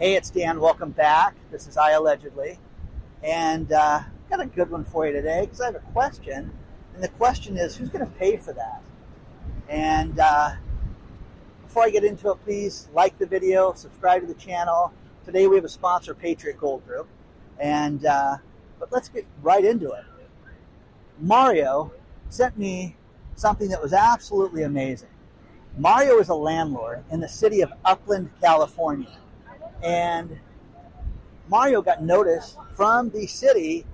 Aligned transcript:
Hey, 0.00 0.14
it's 0.14 0.30
Dan. 0.30 0.60
Welcome 0.60 0.92
back. 0.92 1.34
This 1.50 1.66
is 1.66 1.74
iAllegedly. 1.74 2.58
And 3.20 3.72
uh, 3.72 4.02
got 4.30 4.40
a 4.40 4.46
good 4.46 4.70
one 4.70 4.84
for 4.84 5.04
you 5.08 5.12
today 5.12 5.40
because 5.40 5.60
I 5.60 5.66
have 5.66 5.74
a 5.74 5.80
question. 5.92 6.52
And 6.94 7.02
the 7.02 7.08
question 7.08 7.56
is 7.56 7.74
who's 7.74 7.88
going 7.88 8.06
to 8.06 8.12
pay 8.12 8.36
for 8.36 8.52
that? 8.52 8.80
And 9.68 10.20
uh, 10.20 10.50
before 11.64 11.82
I 11.82 11.90
get 11.90 12.04
into 12.04 12.30
it, 12.30 12.36
please 12.44 12.86
like 12.94 13.18
the 13.18 13.26
video, 13.26 13.72
subscribe 13.72 14.20
to 14.20 14.28
the 14.28 14.38
channel. 14.38 14.92
Today 15.24 15.48
we 15.48 15.56
have 15.56 15.64
a 15.64 15.68
sponsor, 15.68 16.14
Patriot 16.14 16.58
Gold 16.60 16.86
Group. 16.86 17.08
And 17.58 18.06
uh, 18.06 18.36
but 18.78 18.92
let's 18.92 19.08
get 19.08 19.26
right 19.42 19.64
into 19.64 19.90
it. 19.90 20.04
Mario 21.18 21.92
sent 22.28 22.56
me 22.56 22.94
something 23.34 23.68
that 23.70 23.82
was 23.82 23.92
absolutely 23.92 24.62
amazing. 24.62 25.10
Mario 25.76 26.20
is 26.20 26.28
a 26.28 26.36
landlord 26.36 27.02
in 27.10 27.18
the 27.18 27.28
city 27.28 27.62
of 27.62 27.72
Upland, 27.84 28.30
California. 28.40 29.18
And 29.82 30.38
Mario 31.48 31.82
got 31.82 32.02
notice 32.02 32.56
from 32.74 33.10
the 33.10 33.26
city 33.26 33.86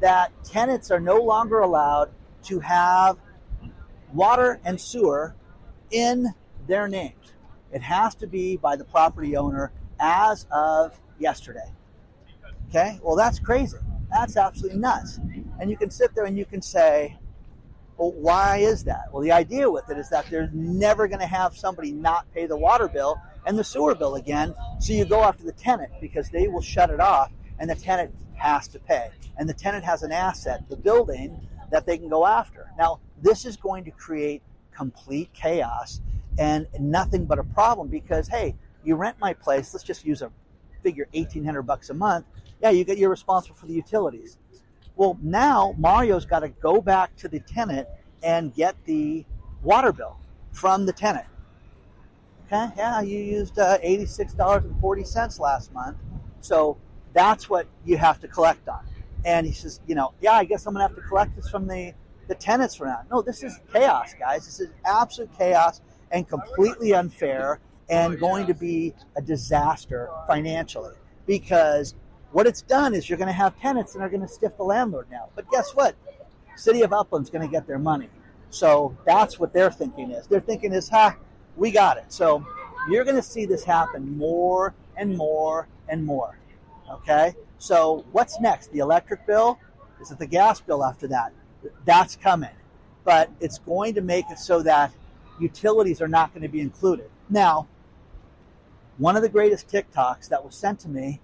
that 0.00 0.32
tenants 0.44 0.90
are 0.90 1.00
no 1.00 1.16
longer 1.18 1.60
allowed 1.60 2.10
to 2.44 2.60
have 2.60 3.16
water 4.12 4.60
and 4.64 4.80
sewer 4.80 5.34
in 5.90 6.34
their 6.66 6.88
names. 6.88 7.32
It 7.72 7.82
has 7.82 8.14
to 8.16 8.26
be 8.26 8.56
by 8.56 8.76
the 8.76 8.84
property 8.84 9.36
owner 9.36 9.72
as 10.00 10.46
of 10.50 10.98
yesterday. 11.18 11.72
Okay? 12.68 12.98
Well, 13.02 13.16
that's 13.16 13.38
crazy. 13.38 13.78
That's 14.10 14.36
absolutely 14.36 14.78
nuts. 14.78 15.18
And 15.60 15.70
you 15.70 15.76
can 15.76 15.90
sit 15.90 16.14
there 16.14 16.24
and 16.24 16.36
you 16.36 16.44
can 16.44 16.60
say, 16.60 17.16
well, 17.96 18.12
why 18.12 18.58
is 18.58 18.84
that? 18.84 19.04
Well, 19.12 19.22
the 19.22 19.32
idea 19.32 19.70
with 19.70 19.88
it 19.90 19.96
is 19.96 20.08
that 20.10 20.26
they're 20.28 20.50
never 20.52 21.06
going 21.06 21.20
to 21.20 21.26
have 21.26 21.56
somebody 21.56 21.92
not 21.92 22.26
pay 22.34 22.46
the 22.46 22.56
water 22.56 22.88
bill 22.88 23.20
and 23.46 23.58
the 23.58 23.64
sewer 23.64 23.94
bill 23.94 24.14
again. 24.14 24.54
So 24.80 24.92
you 24.92 25.04
go 25.04 25.22
after 25.22 25.44
the 25.44 25.52
tenant 25.52 25.92
because 26.00 26.30
they 26.30 26.48
will 26.48 26.62
shut 26.62 26.90
it 26.90 27.00
off 27.00 27.32
and 27.58 27.68
the 27.68 27.74
tenant 27.74 28.14
has 28.34 28.68
to 28.68 28.78
pay. 28.78 29.08
And 29.36 29.48
the 29.48 29.54
tenant 29.54 29.84
has 29.84 30.02
an 30.02 30.12
asset, 30.12 30.68
the 30.68 30.76
building, 30.76 31.40
that 31.70 31.86
they 31.86 31.96
can 31.96 32.08
go 32.08 32.26
after. 32.26 32.70
Now, 32.78 33.00
this 33.22 33.44
is 33.46 33.56
going 33.56 33.84
to 33.84 33.90
create 33.90 34.42
complete 34.74 35.32
chaos 35.32 36.00
and 36.38 36.66
nothing 36.78 37.24
but 37.24 37.38
a 37.38 37.44
problem 37.44 37.88
because, 37.88 38.28
hey, 38.28 38.54
you 38.84 38.94
rent 38.94 39.16
my 39.20 39.32
place, 39.32 39.72
let's 39.72 39.84
just 39.84 40.04
use 40.04 40.22
a 40.22 40.30
figure 40.82 41.06
1800 41.12 41.62
bucks 41.62 41.90
a 41.90 41.94
month. 41.94 42.26
Yeah, 42.60 42.70
you 42.70 42.84
get 42.84 42.98
you're 42.98 43.10
responsible 43.10 43.56
for 43.56 43.66
the 43.66 43.74
utilities. 43.74 44.38
Well, 44.96 45.18
now 45.22 45.74
Mario's 45.78 46.26
got 46.26 46.40
to 46.40 46.48
go 46.48 46.80
back 46.80 47.16
to 47.16 47.28
the 47.28 47.40
tenant 47.40 47.88
and 48.22 48.54
get 48.54 48.76
the 48.84 49.24
water 49.62 49.92
bill 49.92 50.18
from 50.52 50.86
the 50.86 50.92
tenant. 50.92 51.26
Okay, 52.52 52.70
yeah, 52.76 53.00
you 53.00 53.18
used 53.18 53.58
uh, 53.58 53.78
$86.40 53.78 55.40
last 55.40 55.72
month. 55.72 55.96
So 56.42 56.76
that's 57.14 57.48
what 57.48 57.66
you 57.86 57.96
have 57.96 58.20
to 58.20 58.28
collect 58.28 58.68
on. 58.68 58.84
And 59.24 59.46
he 59.46 59.52
says, 59.52 59.80
you 59.86 59.94
know, 59.94 60.12
yeah, 60.20 60.32
I 60.32 60.44
guess 60.44 60.66
I'm 60.66 60.74
going 60.74 60.86
to 60.86 60.88
have 60.88 61.02
to 61.02 61.08
collect 61.08 61.34
this 61.34 61.48
from 61.48 61.66
the, 61.66 61.94
the 62.28 62.34
tenants 62.34 62.74
for 62.74 62.86
now. 62.86 63.04
No, 63.10 63.22
this 63.22 63.42
is 63.42 63.58
chaos, 63.72 64.12
guys. 64.18 64.44
This 64.44 64.60
is 64.60 64.68
absolute 64.84 65.30
chaos 65.38 65.80
and 66.10 66.28
completely 66.28 66.92
unfair 66.92 67.58
and 67.88 68.20
going 68.20 68.46
to 68.48 68.54
be 68.54 68.92
a 69.16 69.22
disaster 69.22 70.10
financially 70.26 70.94
because 71.26 71.94
what 72.32 72.46
it's 72.46 72.60
done 72.60 72.94
is 72.94 73.08
you're 73.08 73.18
going 73.18 73.28
to 73.28 73.32
have 73.32 73.58
tenants 73.60 73.94
and 73.94 74.04
are 74.04 74.10
going 74.10 74.20
to 74.20 74.28
stiff 74.28 74.58
the 74.58 74.62
landlord 74.62 75.06
now. 75.10 75.30
But 75.34 75.50
guess 75.50 75.70
what? 75.74 75.94
City 76.56 76.82
of 76.82 76.90
Upland's 76.90 77.30
going 77.30 77.46
to 77.46 77.50
get 77.50 77.66
their 77.66 77.78
money. 77.78 78.10
So 78.50 78.94
that's 79.06 79.38
what 79.38 79.54
their 79.54 79.70
thinking 79.70 80.10
is. 80.10 80.26
Their 80.26 80.40
thinking 80.40 80.74
is, 80.74 80.90
ha, 80.90 81.16
we 81.56 81.70
got 81.70 81.96
it. 81.96 82.12
So 82.12 82.46
you're 82.88 83.04
going 83.04 83.16
to 83.16 83.22
see 83.22 83.46
this 83.46 83.64
happen 83.64 84.16
more 84.16 84.74
and 84.96 85.16
more 85.16 85.68
and 85.88 86.04
more. 86.04 86.38
Okay? 86.90 87.34
So 87.58 88.04
what's 88.12 88.40
next? 88.40 88.72
The 88.72 88.80
electric 88.80 89.26
bill? 89.26 89.58
Is 90.00 90.10
it 90.10 90.18
the 90.18 90.26
gas 90.26 90.60
bill 90.60 90.84
after 90.84 91.06
that? 91.08 91.32
That's 91.84 92.16
coming. 92.16 92.50
But 93.04 93.30
it's 93.40 93.58
going 93.58 93.94
to 93.94 94.00
make 94.00 94.26
it 94.30 94.38
so 94.38 94.62
that 94.62 94.92
utilities 95.38 96.00
are 96.00 96.08
not 96.08 96.32
going 96.32 96.42
to 96.42 96.48
be 96.48 96.60
included. 96.60 97.10
Now, 97.28 97.68
one 98.98 99.16
of 99.16 99.22
the 99.22 99.28
greatest 99.28 99.68
TikToks 99.68 100.28
that 100.28 100.44
was 100.44 100.54
sent 100.54 100.80
to 100.80 100.88
me, 100.88 101.20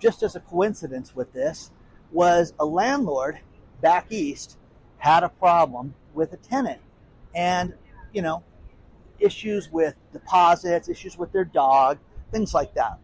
just 0.00 0.22
as 0.22 0.34
a 0.36 0.40
coincidence 0.40 1.14
with 1.14 1.32
this, 1.32 1.70
was 2.10 2.52
a 2.58 2.64
landlord 2.64 3.40
back 3.80 4.06
east 4.10 4.56
had 4.98 5.22
a 5.22 5.28
problem 5.28 5.94
with 6.14 6.32
a 6.32 6.36
tenant. 6.36 6.80
And, 7.34 7.74
you 8.12 8.22
know, 8.22 8.42
issues 9.18 9.70
with 9.70 9.94
deposits, 10.12 10.88
issues 10.88 11.18
with 11.18 11.32
their 11.32 11.44
dog, 11.44 11.98
things 12.30 12.54
like 12.54 12.74
that. 12.74 12.98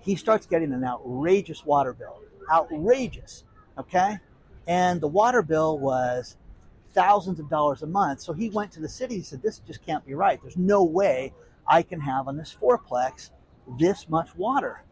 He 0.00 0.16
starts 0.16 0.46
getting 0.46 0.72
an 0.72 0.84
outrageous 0.84 1.64
water 1.64 1.92
bill. 1.92 2.20
Outrageous. 2.50 3.44
Okay? 3.78 4.18
And 4.66 5.00
the 5.00 5.08
water 5.08 5.42
bill 5.42 5.78
was 5.78 6.36
thousands 6.92 7.40
of 7.40 7.48
dollars 7.48 7.82
a 7.82 7.86
month. 7.86 8.20
So 8.20 8.32
he 8.32 8.50
went 8.50 8.72
to 8.72 8.80
the 8.80 8.88
city 8.88 9.16
and 9.16 9.26
said, 9.26 9.42
This 9.42 9.60
just 9.60 9.84
can't 9.84 10.04
be 10.04 10.14
right. 10.14 10.40
There's 10.42 10.56
no 10.56 10.84
way 10.84 11.32
I 11.66 11.82
can 11.82 12.00
have 12.00 12.28
on 12.28 12.36
this 12.36 12.54
fourplex 12.60 13.30
this 13.78 14.08
much 14.08 14.34
water. 14.36 14.82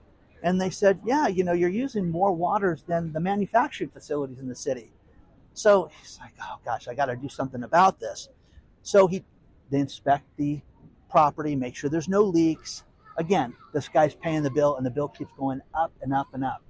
And 0.43 0.61
they 0.61 0.71
said, 0.71 1.01
Yeah, 1.05 1.27
you 1.27 1.45
know, 1.45 1.53
you're 1.53 1.69
using 1.69 2.09
more 2.09 2.33
waters 2.33 2.85
than 2.87 3.13
the 3.13 3.21
manufacturing 3.21 3.91
facilities 3.91 4.39
in 4.39 4.49
the 4.49 4.55
city. 4.55 4.93
So 5.53 5.91
he's 6.01 6.19
like, 6.21 6.33
Oh 6.41 6.59
gosh, 6.65 6.89
I 6.89 6.95
got 6.95 7.07
to 7.07 7.17
do 7.17 7.29
something 7.29 7.63
about 7.63 8.01
this. 8.01 8.29
So 8.83 9.07
he 9.07 9.25
they 9.71 9.79
inspect 9.79 10.25
the 10.37 10.61
property, 11.11 11.57
make 11.57 11.77
sure 11.77 11.91
there's 11.91 12.09
no 12.09 12.23
leaks. 12.23 12.85
Again, 13.17 13.55
this 13.73 13.89
guy's 13.89 14.15
paying 14.15 14.43
the 14.43 14.51
bill, 14.51 14.77
and 14.77 14.87
the 14.87 14.91
bill 14.91 15.09
keeps 15.09 15.33
going 15.39 15.61
up 15.75 15.93
and 16.03 16.13
up 16.13 16.29
and 16.33 16.45
up. 16.45 16.63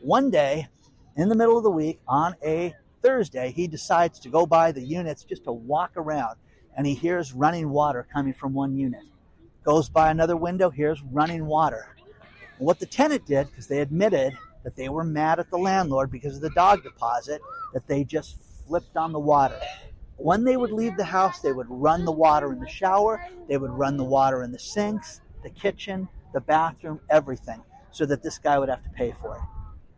One 0.00 0.30
day, 0.30 0.68
in 1.16 1.28
the 1.28 1.34
middle 1.34 1.56
of 1.56 1.64
the 1.64 1.70
week, 1.70 2.00
on 2.08 2.34
a 2.44 2.74
Thursday, 3.02 3.52
he 3.52 3.66
decides 3.66 4.18
to 4.20 4.28
go 4.28 4.46
by 4.46 4.72
the 4.72 4.82
units 4.82 5.24
just 5.24 5.44
to 5.44 5.52
walk 5.52 5.92
around, 5.96 6.36
and 6.76 6.86
he 6.86 6.94
hears 6.94 7.32
running 7.32 7.70
water 7.70 8.06
coming 8.12 8.32
from 8.32 8.54
one 8.54 8.76
unit. 8.76 9.02
Goes 9.64 9.88
by 9.88 10.10
another 10.10 10.36
window, 10.36 10.70
hears 10.70 11.02
running 11.10 11.46
water. 11.46 11.96
What 12.58 12.78
the 12.78 12.86
tenant 12.86 13.26
did, 13.26 13.48
because 13.50 13.66
they 13.66 13.80
admitted 13.80 14.36
that 14.62 14.76
they 14.76 14.88
were 14.88 15.04
mad 15.04 15.38
at 15.38 15.50
the 15.50 15.58
landlord 15.58 16.10
because 16.10 16.36
of 16.36 16.42
the 16.42 16.50
dog 16.50 16.82
deposit, 16.82 17.42
that 17.72 17.86
they 17.86 18.04
just 18.04 18.38
flipped 18.66 18.96
on 18.96 19.12
the 19.12 19.18
water. 19.18 19.60
When 20.16 20.44
they 20.44 20.56
would 20.56 20.72
leave 20.72 20.96
the 20.96 21.04
house, 21.04 21.40
they 21.40 21.52
would 21.52 21.66
run 21.68 22.04
the 22.04 22.12
water 22.12 22.52
in 22.52 22.60
the 22.60 22.68
shower, 22.68 23.26
they 23.48 23.56
would 23.56 23.72
run 23.72 23.96
the 23.96 24.04
water 24.04 24.42
in 24.42 24.52
the 24.52 24.58
sinks, 24.58 25.20
the 25.42 25.50
kitchen, 25.50 26.08
the 26.32 26.40
bathroom, 26.40 27.00
everything, 27.10 27.62
so 27.90 28.06
that 28.06 28.22
this 28.22 28.38
guy 28.38 28.58
would 28.58 28.68
have 28.68 28.82
to 28.82 28.90
pay 28.90 29.14
for 29.20 29.36
it. 29.36 29.42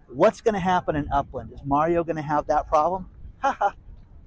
What's 0.08 0.40
going 0.40 0.54
to 0.54 0.60
happen 0.60 0.96
in 0.96 1.08
Upland? 1.12 1.52
Is 1.52 1.60
Mario 1.64 2.04
going 2.04 2.16
to 2.16 2.22
have 2.22 2.46
that 2.46 2.68
problem? 2.68 3.08
Ha 3.38 3.52
ha. 3.52 3.74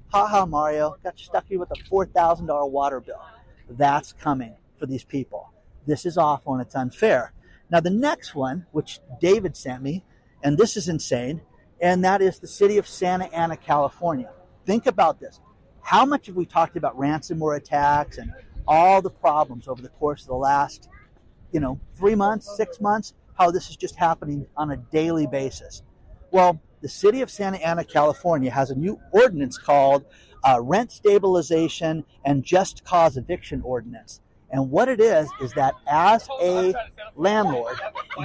Ha 0.09 0.27
ha, 0.27 0.45
Mario. 0.45 0.95
Got 1.03 1.19
stuck 1.19 1.47
here 1.47 1.59
with 1.59 1.71
a 1.71 1.89
$4,000 1.91 2.69
water 2.69 2.99
bill. 2.99 3.21
That's 3.69 4.13
coming 4.13 4.55
for 4.77 4.85
these 4.85 5.03
people. 5.03 5.51
This 5.85 6.05
is 6.05 6.17
awful 6.17 6.53
and 6.53 6.61
it's 6.61 6.75
unfair. 6.75 7.33
Now, 7.71 7.79
the 7.79 7.91
next 7.91 8.33
one, 8.33 8.65
which 8.71 8.99
David 9.21 9.55
sent 9.55 9.83
me, 9.83 10.03
and 10.43 10.57
this 10.57 10.75
is 10.75 10.87
insane, 10.87 11.41
and 11.79 12.03
that 12.03 12.21
is 12.21 12.39
the 12.39 12.47
city 12.47 12.77
of 12.77 12.87
Santa 12.87 13.25
Ana, 13.33 13.57
California. 13.57 14.31
Think 14.65 14.87
about 14.87 15.19
this. 15.19 15.39
How 15.81 16.05
much 16.05 16.27
have 16.27 16.35
we 16.35 16.45
talked 16.45 16.77
about 16.77 16.97
ransomware 16.97 17.57
attacks 17.57 18.17
and 18.17 18.31
all 18.67 19.01
the 19.01 19.09
problems 19.09 19.67
over 19.67 19.81
the 19.81 19.89
course 19.89 20.21
of 20.21 20.27
the 20.27 20.35
last, 20.35 20.89
you 21.51 21.59
know, 21.59 21.79
three 21.95 22.15
months, 22.15 22.55
six 22.55 22.79
months? 22.79 23.13
How 23.37 23.51
this 23.51 23.69
is 23.69 23.77
just 23.77 23.95
happening 23.95 24.45
on 24.57 24.71
a 24.71 24.77
daily 24.77 25.25
basis. 25.25 25.81
Well, 26.31 26.61
the 26.81 26.89
city 26.89 27.21
of 27.21 27.31
Santa 27.31 27.57
Ana, 27.65 27.83
California 27.83 28.51
has 28.51 28.69
a 28.69 28.75
new 28.75 28.99
ordinance 29.11 29.57
called 29.57 30.05
uh, 30.43 30.59
Rent 30.61 30.91
Stabilization 30.91 32.05
and 32.23 32.43
Just 32.43 32.83
Cause 32.83 33.17
Eviction 33.17 33.61
Ordinance. 33.61 34.21
And 34.51 34.71
what 34.71 34.89
it 34.89 34.99
is, 34.99 35.29
is 35.41 35.53
that 35.53 35.75
as 35.87 36.27
a 36.41 36.73
landlord, 37.15 37.77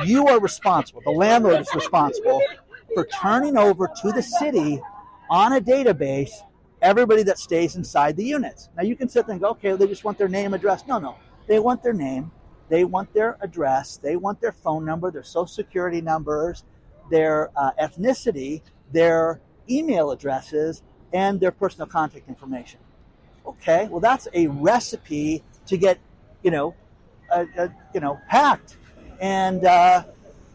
you 0.04 0.26
are 0.26 0.40
responsible, 0.40 1.02
the 1.04 1.10
landlord 1.10 1.60
is 1.60 1.74
responsible 1.74 2.40
for 2.94 3.06
turning 3.06 3.56
over 3.56 3.90
to 4.02 4.12
the 4.12 4.22
city 4.22 4.80
on 5.30 5.52
a 5.52 5.60
database 5.60 6.30
everybody 6.84 7.22
that 7.24 7.38
stays 7.38 7.76
inside 7.76 8.16
the 8.16 8.24
units. 8.24 8.68
Now 8.76 8.82
you 8.82 8.94
can 8.94 9.08
sit 9.08 9.26
there 9.26 9.32
and 9.32 9.40
go, 9.40 9.48
okay, 9.50 9.72
they 9.72 9.86
just 9.86 10.04
want 10.04 10.18
their 10.18 10.28
name, 10.28 10.52
address. 10.54 10.84
No, 10.86 10.98
no. 10.98 11.16
They 11.48 11.58
want 11.58 11.82
their 11.82 11.94
name, 11.94 12.30
they 12.68 12.84
want 12.84 13.12
their 13.12 13.36
address, 13.40 13.96
they 13.96 14.16
want 14.16 14.40
their 14.40 14.52
phone 14.52 14.84
number, 14.84 15.10
their 15.10 15.24
social 15.24 15.46
security 15.46 16.00
numbers, 16.00 16.64
their 17.10 17.50
uh, 17.56 17.70
ethnicity, 17.80 18.62
their 18.92 19.40
email 19.68 20.10
addresses, 20.10 20.82
and 21.12 21.40
their 21.40 21.50
personal 21.50 21.86
contact 21.86 22.28
information. 22.28 22.80
Okay, 23.46 23.88
well 23.90 24.00
that's 24.00 24.28
a 24.32 24.46
recipe 24.46 25.42
to 25.66 25.76
get, 25.76 25.98
you 26.42 26.50
know, 26.50 26.74
you 27.94 28.00
know, 28.00 28.20
hacked 28.28 28.76
and 29.20 29.64
uh, 29.64 30.04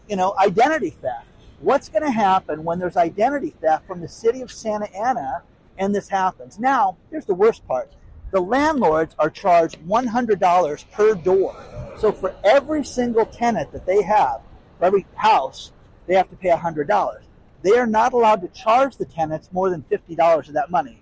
you 0.08 0.16
know 0.16 0.36
identity 0.38 0.92
theft. 0.92 1.26
What's 1.60 1.90
going 1.90 2.04
to 2.04 2.12
happen 2.12 2.64
when 2.64 2.80
there's 2.80 2.98
identity 2.98 3.54
theft 3.62 3.86
from 3.86 4.00
the 4.00 4.08
city 4.08 4.42
of 4.42 4.52
Santa 4.52 4.90
Ana 4.96 5.44
and 5.80 5.96
this 5.96 6.10
happens. 6.10 6.60
Now, 6.60 6.98
here's 7.10 7.26
the 7.26 7.34
worst 7.34 7.66
part 7.68 7.92
the 8.32 8.40
landlords 8.40 9.16
are 9.18 9.32
charged 9.32 9.80
$100 9.88 10.92
per 10.92 11.16
door. 11.16 11.56
So 11.98 12.12
for 12.12 12.36
every 12.44 12.84
single 12.84 13.26
tenant 13.26 13.72
that 13.72 13.88
they 13.88 14.04
have, 14.04 14.42
for 14.78 14.86
every 14.86 15.08
house, 15.16 15.72
they 16.06 16.14
have 16.14 16.30
to 16.30 16.36
pay 16.36 16.50
$100. 16.50 17.22
They 17.64 17.78
are 17.78 17.88
not 17.88 18.14
allowed 18.14 18.42
to 18.42 18.48
charge 18.50 18.98
the 18.98 19.06
tenants 19.06 19.50
more 19.52 19.72
than 19.72 19.84
$50 19.84 20.48
of 20.48 20.54
that 20.54 20.70
money. 20.70 21.02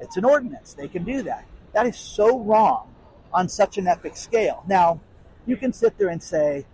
It's 0.00 0.16
an 0.16 0.24
ordinance. 0.24 0.72
They 0.72 0.88
can 0.88 1.04
do 1.04 1.22
that. 1.22 1.44
That 1.74 1.86
is 1.86 1.96
so 1.96 2.40
wrong 2.40 2.94
on 3.32 3.48
such 3.48 3.76
an 3.76 3.86
epic 3.86 4.16
scale. 4.16 4.64
Now, 4.66 5.00
you 5.46 5.56
can 5.56 5.72
sit 5.72 5.98
there 5.98 6.08
and 6.08 6.22
say, 6.22 6.64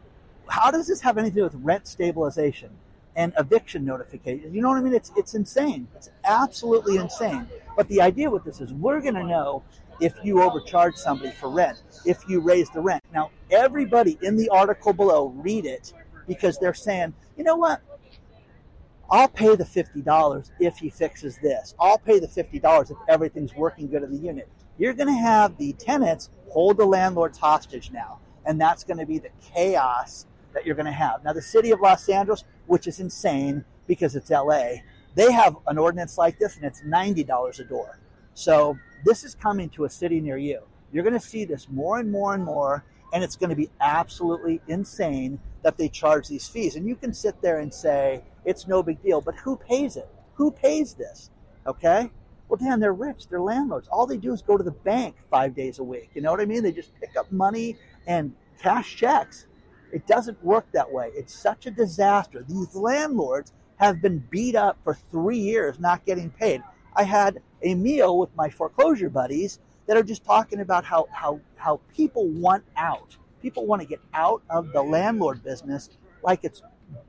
how 0.47 0.71
does 0.71 0.87
this 0.87 1.01
have 1.01 1.19
anything 1.19 1.35
to 1.35 1.41
do 1.41 1.45
with 1.45 1.65
rent 1.65 1.87
stabilization 1.89 2.71
and 3.17 3.33
eviction 3.39 3.85
notifications. 3.85 4.55
You 4.55 4.63
know 4.63 4.69
what 4.69 4.79
I 4.79 4.83
mean? 4.83 4.95
It's 4.95 5.13
it's 5.17 5.35
insane. 5.35 5.89
It's 5.97 6.11
absolutely 6.25 6.97
insane. 6.97 7.47
But 7.77 7.89
the 7.89 8.01
idea 8.01 8.31
with 8.31 8.45
this 8.45 8.61
is 8.61 8.73
we're 8.73 9.01
going 9.01 9.15
to 9.15 9.25
know 9.25 9.63
if 10.01 10.15
you 10.23 10.43
overcharge 10.43 10.97
somebody 10.97 11.31
for 11.31 11.51
rent, 11.51 11.83
if 12.07 12.27
you 12.29 12.41
raise 12.41 12.71
the 12.71 12.81
rent. 12.81 13.03
Now, 13.13 13.31
everybody 13.51 14.19
in 14.23 14.37
the 14.37 14.49
article 14.49 14.93
below 14.93 15.29
read 15.37 15.67
it 15.67 15.93
because 16.27 16.59
they're 16.59 16.75
saying, 16.75 17.15
you 17.37 17.45
know 17.45 17.57
what? 17.57 17.83
I'll 19.11 19.29
pay 19.29 19.57
the 19.57 19.65
$50 19.65 20.51
if 20.61 20.77
he 20.79 20.89
fixes 20.89 21.39
this. 21.39 21.75
I'll 21.81 21.99
pay 21.99 22.21
the 22.21 22.29
$50 22.29 22.91
if 22.91 22.97
everything's 23.09 23.55
working 23.55 23.89
good 23.89 24.05
in 24.05 24.13
the 24.13 24.27
unit. 24.27 24.49
You're 24.79 24.95
going 24.95 25.09
to 25.09 25.21
have 25.21 25.59
the 25.59 25.73
tenants 25.75 26.31
hold 26.49 26.79
the 26.79 26.87
landlords 26.87 27.39
hostage 27.39 27.91
now. 27.91 28.21
And 28.47 28.61
that's 28.61 28.85
going 28.85 28.99
to 28.99 29.07
be 29.07 29.19
the 29.19 29.31
chaos 29.43 30.27
that 30.53 30.67
you're 30.67 30.75
going 30.75 30.87
to 30.87 30.93
have. 30.93 31.25
Now, 31.25 31.33
the 31.33 31.43
city 31.43 31.71
of 31.71 31.81
Los 31.81 32.09
Angeles, 32.09 32.45
which 32.67 32.87
is 32.87 33.01
insane 33.01 33.65
because 33.87 34.17
it's 34.17 34.31
LA, 34.31 34.83
they 35.15 35.33
have 35.33 35.57
an 35.67 35.79
ordinance 35.79 36.19
like 36.19 36.39
this 36.39 36.57
and 36.57 36.65
it's 36.65 36.83
$90 36.83 37.61
a 37.61 37.65
door. 37.65 37.99
So 38.35 38.79
this 39.05 39.25
is 39.25 39.35
coming 39.35 39.69
to 39.71 39.85
a 39.85 39.91
city 39.91 40.21
near 40.21 40.37
you. 40.37 40.61
You're 40.93 41.05
going 41.05 41.19
to 41.19 41.27
see 41.27 41.45
this 41.45 41.69
more 41.69 41.99
and 41.99 42.11
more 42.11 42.35
and 42.35 42.45
more, 42.45 42.85
and 43.13 43.23
it's 43.23 43.37
going 43.37 43.51
to 43.51 43.57
be 43.57 43.71
absolutely 43.81 44.61
insane 44.69 45.39
that 45.63 45.77
they 45.77 45.89
charge 45.89 46.29
these 46.29 46.49
fees. 46.49 46.77
And 46.77 46.87
you 46.87 46.97
can 46.97 47.13
sit 47.13 47.41
there 47.43 47.59
and 47.59 47.73
say, 47.73 48.25
it's 48.45 48.67
no 48.67 48.83
big 48.83 49.03
deal, 49.03 49.21
but 49.21 49.35
who 49.37 49.57
pays 49.57 49.97
it? 49.97 50.09
Who 50.35 50.51
pays 50.51 50.95
this? 50.95 51.31
Okay? 51.67 52.11
Well, 52.49 52.57
Dan, 52.57 52.81
they're 52.81 52.93
rich. 52.93 53.29
They're 53.29 53.41
landlords. 53.41 53.89
All 53.89 54.07
they 54.07 54.17
do 54.17 54.33
is 54.33 54.43
go 54.43 54.57
to 54.57 54.65
the 54.65 54.73
bank 54.73 55.15
five 55.31 55.55
days 55.55 55.79
a 55.79 55.85
week. 55.85 56.11
You 56.15 56.23
know 56.23 56.33
what 56.33 56.41
I 56.41 56.47
mean? 56.47 56.63
They 56.63 56.73
just 56.73 56.95
pick 56.99 57.17
up 57.17 57.31
money 57.31 57.77
and 58.07 58.35
cash 58.61 58.97
checks. 58.97 59.47
It 59.93 60.07
doesn't 60.07 60.43
work 60.45 60.67
that 60.73 60.91
way. 60.91 61.11
It's 61.15 61.35
such 61.35 61.67
a 61.67 61.71
disaster. 61.71 62.45
These 62.47 62.75
landlords 62.75 63.53
have 63.77 64.03
been 64.03 64.19
beat 64.31 64.55
up 64.55 64.79
for 64.85 64.95
three 64.95 65.39
years 65.39 65.81
not 65.81 66.05
getting 66.05 66.31
paid. 66.31 66.63
I 66.95 67.05
had 67.05 67.41
a 67.63 67.75
meal 67.75 68.19
with 68.19 68.35
my 68.37 68.49
foreclosure 68.51 69.09
buddies 69.09 69.59
that 69.87 69.97
are 69.97 70.03
just 70.03 70.25
talking 70.25 70.61
about 70.61 70.85
how, 70.85 71.09
how, 71.13 71.41
how 71.57 71.81
people 71.95 72.29
want 72.29 72.65
out. 72.77 73.17
People 73.43 73.67
want 73.67 73.83
to 73.83 73.89
get 73.89 74.01
out 74.13 74.43
of 74.51 74.73
the 74.73 74.83
landlord 74.83 75.43
business 75.43 75.89
like 76.23 76.41
it's 76.45 76.63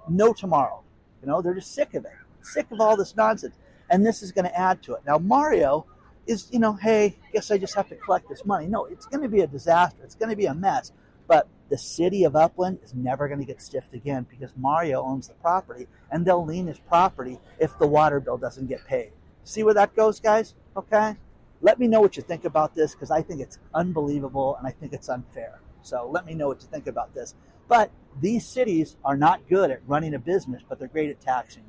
no 0.09 0.33
tomorrow. 0.33 0.81
You 1.21 1.27
know, 1.27 1.41
they're 1.41 1.53
just 1.53 1.73
sick 1.73 1.93
of 1.93 2.05
it, 2.05 2.11
sick 2.41 2.67
of 2.71 2.79
all 2.79 2.95
this 2.95 3.15
nonsense. 3.15 3.55
And 3.89 4.05
this 4.05 4.23
is 4.23 4.31
going 4.31 4.45
to 4.45 4.57
add 4.57 4.81
to 4.83 4.93
it. 4.93 5.01
Now, 5.05 5.17
Mario 5.17 5.85
is, 6.25 6.47
you 6.51 6.59
know, 6.59 6.73
hey, 6.73 7.17
guess 7.33 7.51
I 7.51 7.57
just 7.57 7.75
have 7.75 7.89
to 7.89 7.95
collect 7.95 8.29
this 8.29 8.45
money. 8.45 8.67
No, 8.67 8.85
it's 8.85 9.05
going 9.05 9.21
to 9.21 9.29
be 9.29 9.41
a 9.41 9.47
disaster. 9.47 9.99
It's 10.03 10.15
going 10.15 10.29
to 10.29 10.35
be 10.35 10.45
a 10.45 10.53
mess. 10.53 10.93
But 11.27 11.47
the 11.71 11.77
city 11.77 12.25
of 12.25 12.35
Upland 12.35 12.79
is 12.83 12.94
never 12.94 13.29
going 13.29 13.39
to 13.39 13.45
get 13.45 13.62
stiffed 13.62 13.94
again 13.94 14.27
because 14.29 14.51
Mario 14.57 15.01
owns 15.01 15.29
the 15.29 15.33
property 15.35 15.88
and 16.12 16.25
they'll 16.25 16.45
lien 16.45 16.68
his 16.68 16.79
property 16.79 17.39
if 17.59 17.79
the 17.79 17.88
water 17.88 18.19
bill 18.19 18.38
doesn't 18.38 18.68
get 18.68 18.85
paid. 18.85 19.13
See 19.45 19.63
where 19.63 19.73
that 19.73 19.95
goes, 19.95 20.19
guys? 20.19 20.53
Okay? 20.75 21.15
Let 21.62 21.79
me 21.79 21.88
know 21.88 22.01
what 22.01 22.18
you 22.18 22.23
think 22.23 22.44
about 22.44 22.75
this 22.75 22.94
because 22.94 23.09
I 23.09 23.21
think 23.21 23.39
it's 23.39 23.57
unbelievable 23.73 24.57
and 24.57 24.68
I 24.68 24.71
think 24.71 24.91
it's 24.91 25.07
unfair. 25.07 25.62
So 25.81 26.09
let 26.12 26.25
me 26.25 26.33
know 26.33 26.50
what 26.50 26.62
you 26.62 26.68
think 26.68 26.88
about 26.88 27.13
this. 27.13 27.35
But 27.69 27.89
these 28.19 28.45
cities 28.45 28.97
are 29.06 29.15
not 29.15 29.47
good 29.47 29.71
at 29.71 29.79
running 29.88 30.13
a 30.13 30.19
business, 30.19 30.62
but 30.67 30.77
they're 30.77 30.89
great 30.89 31.09
at 31.09 31.21
taxing. 31.21 31.63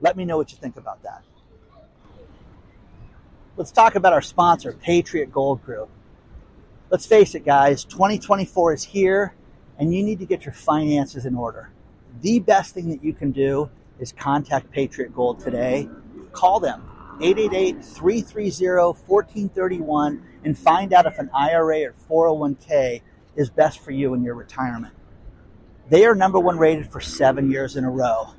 Let 0.00 0.16
me 0.16 0.24
know 0.24 0.36
what 0.36 0.52
you 0.52 0.58
think 0.58 0.76
about 0.76 1.02
that. 1.02 1.24
Let's 3.56 3.72
talk 3.72 3.96
about 3.96 4.12
our 4.12 4.22
sponsor, 4.22 4.72
Patriot 4.72 5.32
Gold 5.32 5.64
Group 5.64 5.88
let's 6.92 7.06
face 7.06 7.34
it, 7.34 7.42
guys, 7.42 7.84
2024 7.84 8.74
is 8.74 8.84
here 8.84 9.34
and 9.78 9.94
you 9.94 10.04
need 10.04 10.18
to 10.18 10.26
get 10.26 10.44
your 10.44 10.52
finances 10.52 11.24
in 11.24 11.34
order. 11.34 11.70
The 12.20 12.38
best 12.38 12.74
thing 12.74 12.90
that 12.90 13.02
you 13.02 13.14
can 13.14 13.32
do 13.32 13.70
is 13.98 14.12
contact 14.12 14.70
Patriot 14.70 15.14
Gold 15.14 15.40
today. 15.40 15.88
Call 16.32 16.60
them 16.60 16.82
888 17.22 17.82
330 17.82 19.00
1431 19.06 20.22
and 20.44 20.58
find 20.58 20.92
out 20.92 21.06
if 21.06 21.18
an 21.18 21.30
IRA 21.34 21.94
or 22.08 22.36
401k 22.36 23.00
is 23.36 23.48
best 23.48 23.80
for 23.80 23.92
you 23.92 24.12
in 24.12 24.22
your 24.22 24.34
retirement. 24.34 24.92
They 25.88 26.04
are 26.04 26.14
number 26.14 26.38
one 26.38 26.58
rated 26.58 26.92
for 26.92 27.00
seven 27.00 27.50
years 27.50 27.74
in 27.76 27.84
a 27.84 27.90
row. 27.90 28.34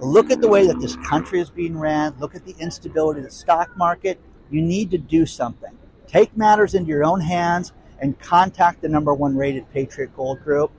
Look 0.00 0.32
at 0.32 0.40
the 0.40 0.48
way 0.48 0.66
that 0.66 0.80
this 0.80 0.96
country 0.96 1.38
is 1.38 1.48
being 1.48 1.78
ran. 1.78 2.16
Look 2.18 2.34
at 2.34 2.44
the 2.44 2.56
instability 2.58 3.20
of 3.20 3.26
the 3.26 3.30
stock 3.30 3.76
market. 3.76 4.20
You 4.50 4.62
need 4.62 4.90
to 4.90 4.98
do 4.98 5.26
something. 5.26 5.78
Take 6.08 6.36
matters 6.36 6.74
into 6.74 6.88
your 6.88 7.04
own 7.04 7.20
hands 7.20 7.72
and 8.00 8.18
contact 8.18 8.82
the 8.82 8.88
number 8.88 9.14
one 9.14 9.36
rated 9.36 9.70
Patriot 9.72 10.14
Gold 10.16 10.42
Group. 10.42 10.70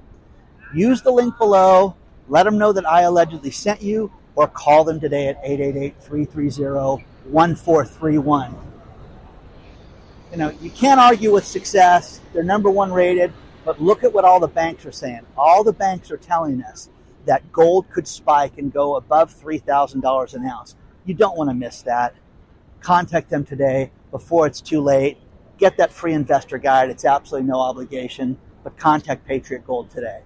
Use 0.74 1.02
the 1.02 1.12
link 1.12 1.38
below. 1.38 1.96
Let 2.28 2.44
them 2.44 2.58
know 2.58 2.74
that 2.74 2.88
I 2.88 3.02
allegedly 3.02 3.52
sent 3.52 3.82
you, 3.82 4.12
or 4.36 4.48
call 4.48 4.84
them 4.84 5.00
today 5.00 5.28
at 5.28 5.40
888 5.44 5.96
330 6.02 7.06
1431. 7.30 8.56
You 10.32 10.38
know, 10.38 10.50
you 10.62 10.70
can't 10.70 11.00
argue 11.00 11.32
with 11.32 11.46
success. 11.46 12.20
They're 12.34 12.44
number 12.44 12.70
one 12.70 12.92
rated, 12.92 13.32
but 13.64 13.82
look 13.82 14.04
at 14.04 14.12
what 14.12 14.26
all 14.26 14.40
the 14.40 14.48
banks 14.48 14.86
are 14.86 14.92
saying. 14.92 15.26
All 15.38 15.64
the 15.64 15.72
banks 15.72 16.12
are 16.12 16.18
telling 16.18 16.62
us 16.64 16.90
that 17.26 17.52
gold 17.52 17.90
could 17.90 18.08
spike 18.08 18.58
and 18.58 18.72
go 18.72 18.96
above 18.96 19.34
$3,000 19.34 20.34
an 20.34 20.46
ounce. 20.46 20.76
You 21.06 21.14
don't 21.14 21.38
want 21.38 21.50
to 21.50 21.54
miss 21.54 21.82
that. 21.84 22.16
Contact 22.82 23.30
them 23.30 23.46
today 23.46 23.92
before 24.12 24.46
it's 24.48 24.62
too 24.62 24.82
late. 24.82 25.18
Get 25.57 25.78
that 25.78 25.92
free 25.94 26.13
investor 26.13 26.57
guide. 26.57 26.90
It's 26.90 27.06
absolutely 27.06 27.48
no 27.48 27.60
obligation, 27.60 28.38
but 28.63 28.78
contact 28.78 29.25
Patriot 29.25 29.66
Gold 29.66 29.90
today. 29.90 30.22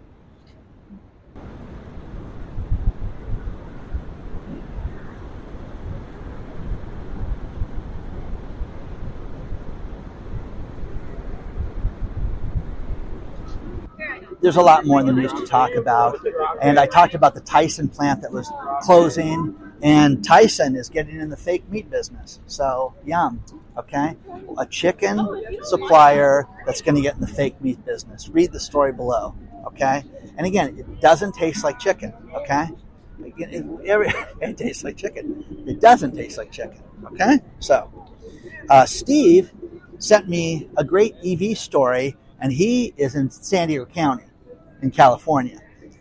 there's 14.42 14.56
a 14.56 14.62
lot 14.62 14.86
more 14.86 15.00
in 15.00 15.06
the 15.06 15.14
news 15.14 15.34
to 15.34 15.46
talk 15.46 15.74
about. 15.76 16.18
And 16.62 16.80
I 16.80 16.86
talked 16.86 17.14
about 17.14 17.36
the 17.36 17.42
Tyson 17.42 17.90
plant 17.90 18.22
that 18.22 18.32
was 18.32 18.50
closing, 18.82 19.56
and 19.82 20.24
Tyson 20.24 20.76
is 20.76 20.90
getting 20.90 21.20
in 21.20 21.30
the 21.30 21.38
fake 21.38 21.70
meat 21.70 21.90
business. 21.90 22.40
So, 22.48 22.94
yum 23.06 23.44
okay? 23.80 24.16
A 24.58 24.66
chicken 24.66 25.20
supplier 25.64 26.48
that's 26.66 26.82
going 26.82 26.96
to 26.96 27.02
get 27.02 27.16
in 27.16 27.22
the 27.22 27.28
fake 27.28 27.60
meat 27.62 27.84
business. 27.86 28.30
Read 28.30 28.52
the 28.52 28.60
story 28.60 28.94
below, 28.94 29.36
okay? 29.66 30.04
And 30.38 30.46
again, 30.46 30.78
it 30.78 31.02
doesn't 31.02 31.34
taste 31.34 31.64
like 31.64 31.80
chicken, 31.80 32.14
okay? 32.34 32.68
It, 33.20 33.54
it, 33.54 34.28
it 34.42 34.58
tastes 34.58 34.84
like 34.84 34.98
chicken. 34.98 35.64
It 35.68 35.80
doesn't 35.80 36.16
taste 36.16 36.38
like 36.38 36.52
chicken, 36.52 36.84
okay? 37.06 37.40
So, 37.60 37.92
uh, 38.70 38.86
Steve 38.86 39.52
sent 39.98 40.30
me 40.30 40.70
a 40.78 40.84
great 40.84 41.16
EV 41.26 41.58
story, 41.58 42.16
and 42.40 42.52
he 42.52 42.94
is 42.98 43.16
in 43.16 43.30
San 43.32 43.70
Diego 43.70 43.86
County 43.86 44.26
in 44.82 44.92
California. 44.92 45.60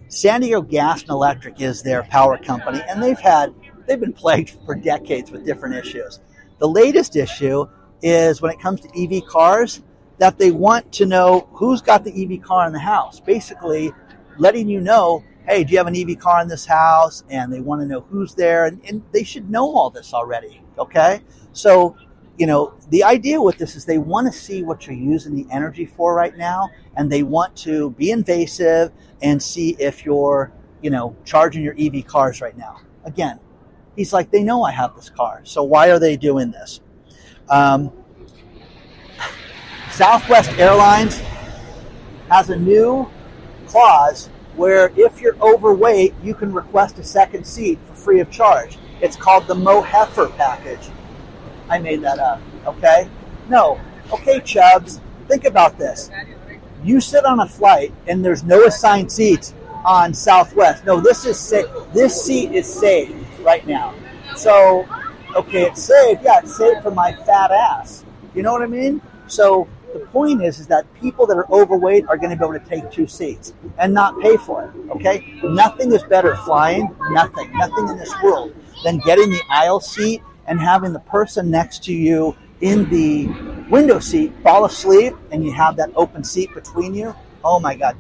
San 0.09 0.41
Diego 0.41 0.63
Gas 0.63 1.03
and 1.03 1.11
Electric 1.11 1.61
is 1.61 1.83
their 1.83 2.03
power 2.05 2.39
company, 2.39 2.81
and 2.89 3.03
they've 3.03 3.19
had 3.19 3.55
they've 3.88 3.99
been 3.99 4.12
plagued 4.12 4.50
for 4.64 4.75
decades 4.75 5.30
with 5.33 5.45
different 5.45 5.75
issues. 5.75 6.21
The 6.59 6.68
latest 6.68 7.16
issue 7.16 7.66
is 8.02 8.40
when 8.40 8.52
it 8.52 8.61
comes 8.61 8.80
to 8.83 8.88
EV 9.16 9.26
cars, 9.26 9.83
that 10.18 10.38
they 10.38 10.50
want 10.50 10.92
to 10.92 11.07
know 11.07 11.49
who's 11.52 11.80
got 11.80 12.04
the 12.04 12.12
EV 12.12 12.42
car 12.42 12.66
in 12.66 12.73
the 12.73 12.78
house. 12.78 13.21
Basically, 13.21 13.92
letting 14.37 14.68
you 14.68 14.80
know, 14.80 15.25
hey, 15.47 15.64
do 15.64 15.73
you 15.73 15.78
have 15.78 15.87
an 15.87 15.97
EV 15.97 16.18
car 16.18 16.42
in 16.42 16.49
this 16.49 16.66
house? 16.66 17.25
And 17.30 17.52
they 17.52 17.61
want 17.61 17.80
to 17.80 17.87
know 17.87 18.00
who's 18.00 18.35
there. 18.35 18.66
And, 18.66 18.80
and 18.85 19.02
they 19.12 19.23
should 19.23 19.49
know 19.49 19.75
all 19.75 19.90
this 19.90 20.12
already. 20.12 20.61
Okay. 20.78 21.23
So, 21.52 21.97
you 22.37 22.47
know, 22.47 22.75
the 22.90 23.04
idea 23.04 23.40
with 23.40 23.59
this 23.59 23.76
is 23.76 23.85
they 23.85 23.99
want 23.99 24.33
to 24.33 24.37
see 24.37 24.62
what 24.62 24.87
you're 24.87 24.97
using 24.97 25.35
the 25.35 25.47
energy 25.52 25.87
for 25.87 26.14
right 26.14 26.37
now. 26.37 26.68
And 26.97 27.11
they 27.11 27.23
want 27.23 27.57
to 27.59 27.90
be 27.90 28.11
invasive 28.11 28.92
and 29.23 29.40
see 29.40 29.76
if 29.78 30.04
you're, 30.04 30.52
you 30.83 30.90
know, 30.90 31.16
charging 31.25 31.62
your 31.62 31.76
EV 31.78 32.04
cars 32.07 32.40
right 32.40 32.57
now. 32.57 32.80
Again, 33.04 33.38
He's 33.99 34.12
like, 34.12 34.31
they 34.31 34.45
know 34.45 34.62
I 34.62 34.71
have 34.71 34.95
this 34.95 35.11
car, 35.11 35.40
so 35.43 35.64
why 35.64 35.90
are 35.90 35.99
they 35.99 36.17
doing 36.17 36.52
this? 36.52 36.81
Um, 37.50 37.93
Southwest 39.90 40.50
Airlines 40.52 41.21
has 42.31 42.49
a 42.49 42.57
new 42.57 43.11
clause 43.67 44.28
where 44.55 44.93
if 44.97 45.21
you're 45.21 45.37
overweight, 45.40 46.14
you 46.23 46.33
can 46.33 46.52
request 46.52 47.00
a 47.00 47.02
second 47.02 47.45
seat 47.45 47.81
for 47.88 47.95
free 47.95 48.21
of 48.21 48.31
charge. 48.31 48.78
It's 49.00 49.17
called 49.17 49.49
the 49.49 49.57
Mo 49.57 49.83
Heifer 49.83 50.28
package. 50.28 50.90
I 51.69 51.81
made 51.81 52.00
that 52.02 52.21
up, 52.21 52.40
okay? 52.67 53.09
No, 53.49 53.81
Okay, 54.12 54.40
Chubbs, 54.40 55.00
think 55.26 55.45
about 55.45 55.76
this. 55.76 56.09
You 56.85 57.00
sit 57.00 57.25
on 57.25 57.40
a 57.40 57.49
flight 57.49 57.93
and 58.07 58.25
there's 58.25 58.45
no 58.45 58.64
assigned 58.64 59.11
seats 59.11 59.55
on 59.85 60.14
Southwest. 60.14 60.85
No, 60.85 61.00
this 61.00 61.26
is 61.26 61.37
sa- 61.38 61.85
this 61.93 62.25
seat 62.25 62.52
is 62.52 62.73
saved 62.73 63.26
right 63.40 63.66
now. 63.66 63.95
So, 64.37 64.87
okay, 65.35 65.64
it's 65.64 65.83
safe. 65.83 66.18
Yeah, 66.23 66.40
it's 66.40 66.57
safe 66.57 66.83
for 66.83 66.90
my 66.90 67.12
fat 67.12 67.50
ass. 67.50 68.04
You 68.35 68.42
know 68.42 68.52
what 68.52 68.62
I 68.62 68.66
mean? 68.66 69.00
So 69.26 69.68
the 69.92 70.00
point 70.00 70.42
is, 70.42 70.59
is 70.59 70.66
that 70.68 70.92
people 70.95 71.26
that 71.26 71.37
are 71.37 71.50
overweight 71.50 72.07
are 72.09 72.16
going 72.16 72.30
to 72.30 72.37
be 72.37 72.45
able 72.45 72.59
to 72.59 72.66
take 72.66 72.90
two 72.90 73.07
seats 73.07 73.54
and 73.78 73.92
not 73.95 74.21
pay 74.21 74.37
for 74.37 74.64
it. 74.64 74.90
Okay, 74.90 75.40
nothing 75.42 75.92
is 75.92 76.02
better 76.04 76.37
flying. 76.37 76.95
Nothing, 77.11 77.50
nothing 77.54 77.88
in 77.88 77.97
this 77.97 78.12
world 78.23 78.54
than 78.85 78.99
getting 78.99 79.30
the 79.30 79.42
aisle 79.50 79.80
seat 79.80 80.23
and 80.47 80.61
having 80.61 80.92
the 80.92 81.00
person 81.00 81.50
next 81.50 81.85
to 81.85 81.92
you 81.92 82.37
in 82.61 82.88
the 82.90 83.26
window 83.71 83.99
seat 83.99 84.33
fall 84.42 84.64
asleep 84.64 85.14
and 85.30 85.45
you 85.45 85.52
have 85.52 85.76
that 85.76 85.90
open 85.95 86.25
seat 86.25 86.52
between 86.54 86.95
you. 86.95 87.14
Oh 87.45 87.61
my 87.61 87.76
God, 87.76 87.97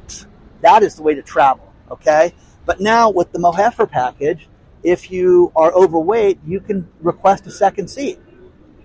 that 0.62 0.82
is 0.82 0.96
the 0.96 1.02
way 1.02 1.14
to 1.14 1.22
travel. 1.22 1.72
Okay, 1.90 2.34
but 2.66 2.80
now 2.80 3.10
with 3.10 3.32
the 3.32 3.38
Mohefer 3.38 3.90
package, 3.90 4.48
if 4.82 5.10
you 5.10 5.52
are 5.56 5.72
overweight, 5.72 6.38
you 6.46 6.60
can 6.60 6.88
request 7.00 7.46
a 7.46 7.50
second 7.50 7.88
seat. 7.88 8.18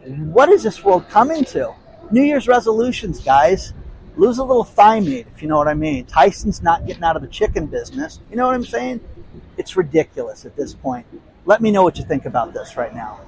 What 0.05 0.49
is 0.49 0.63
this 0.63 0.83
world 0.83 1.07
coming 1.09 1.45
to? 1.45 1.73
New 2.11 2.23
Year's 2.23 2.47
resolutions, 2.47 3.19
guys. 3.19 3.73
Lose 4.15 4.37
a 4.37 4.43
little 4.43 4.63
thigh 4.63 4.99
meat, 4.99 5.25
if 5.33 5.41
you 5.41 5.47
know 5.47 5.57
what 5.57 5.67
I 5.67 5.73
mean. 5.73 6.05
Tyson's 6.05 6.61
not 6.61 6.85
getting 6.85 7.03
out 7.03 7.15
of 7.15 7.21
the 7.21 7.27
chicken 7.27 7.65
business. 7.67 8.19
You 8.29 8.35
know 8.35 8.45
what 8.45 8.55
I'm 8.55 8.65
saying? 8.65 9.01
It's 9.57 9.75
ridiculous 9.75 10.45
at 10.45 10.55
this 10.55 10.73
point. 10.73 11.05
Let 11.45 11.61
me 11.61 11.71
know 11.71 11.83
what 11.83 11.97
you 11.97 12.03
think 12.03 12.25
about 12.25 12.53
this 12.53 12.77
right 12.77 12.93
now. 12.93 13.19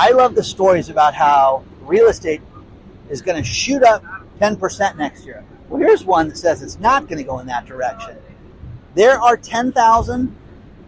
I 0.00 0.12
love 0.12 0.36
the 0.36 0.44
stories 0.44 0.90
about 0.90 1.14
how 1.14 1.64
real 1.80 2.06
estate 2.06 2.40
is 3.10 3.20
going 3.20 3.36
to 3.36 3.42
shoot 3.42 3.82
up 3.82 4.04
10% 4.40 4.96
next 4.96 5.26
year. 5.26 5.44
Well, 5.68 5.80
here's 5.80 6.04
one 6.04 6.28
that 6.28 6.38
says 6.38 6.62
it's 6.62 6.78
not 6.78 7.08
going 7.08 7.18
to 7.18 7.24
go 7.24 7.40
in 7.40 7.48
that 7.48 7.66
direction. 7.66 8.16
There 8.94 9.20
are 9.20 9.36
10,000 9.36 10.36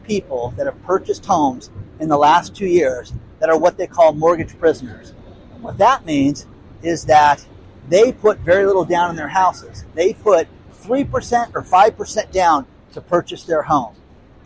people 0.04 0.54
that 0.56 0.66
have 0.66 0.80
purchased 0.84 1.26
homes 1.26 1.70
in 1.98 2.08
the 2.08 2.16
last 2.16 2.54
two 2.54 2.68
years 2.68 3.12
that 3.40 3.50
are 3.50 3.58
what 3.58 3.76
they 3.76 3.88
call 3.88 4.12
mortgage 4.12 4.56
prisoners. 4.60 5.12
What 5.60 5.78
that 5.78 6.06
means 6.06 6.46
is 6.80 7.06
that 7.06 7.44
they 7.88 8.12
put 8.12 8.38
very 8.38 8.64
little 8.64 8.84
down 8.84 9.10
in 9.10 9.16
their 9.16 9.26
houses. 9.26 9.86
They 9.96 10.12
put 10.12 10.46
3% 10.84 11.50
or 11.56 11.62
5% 11.62 12.30
down 12.30 12.64
to 12.92 13.00
purchase 13.00 13.42
their 13.42 13.62
home. 13.62 13.96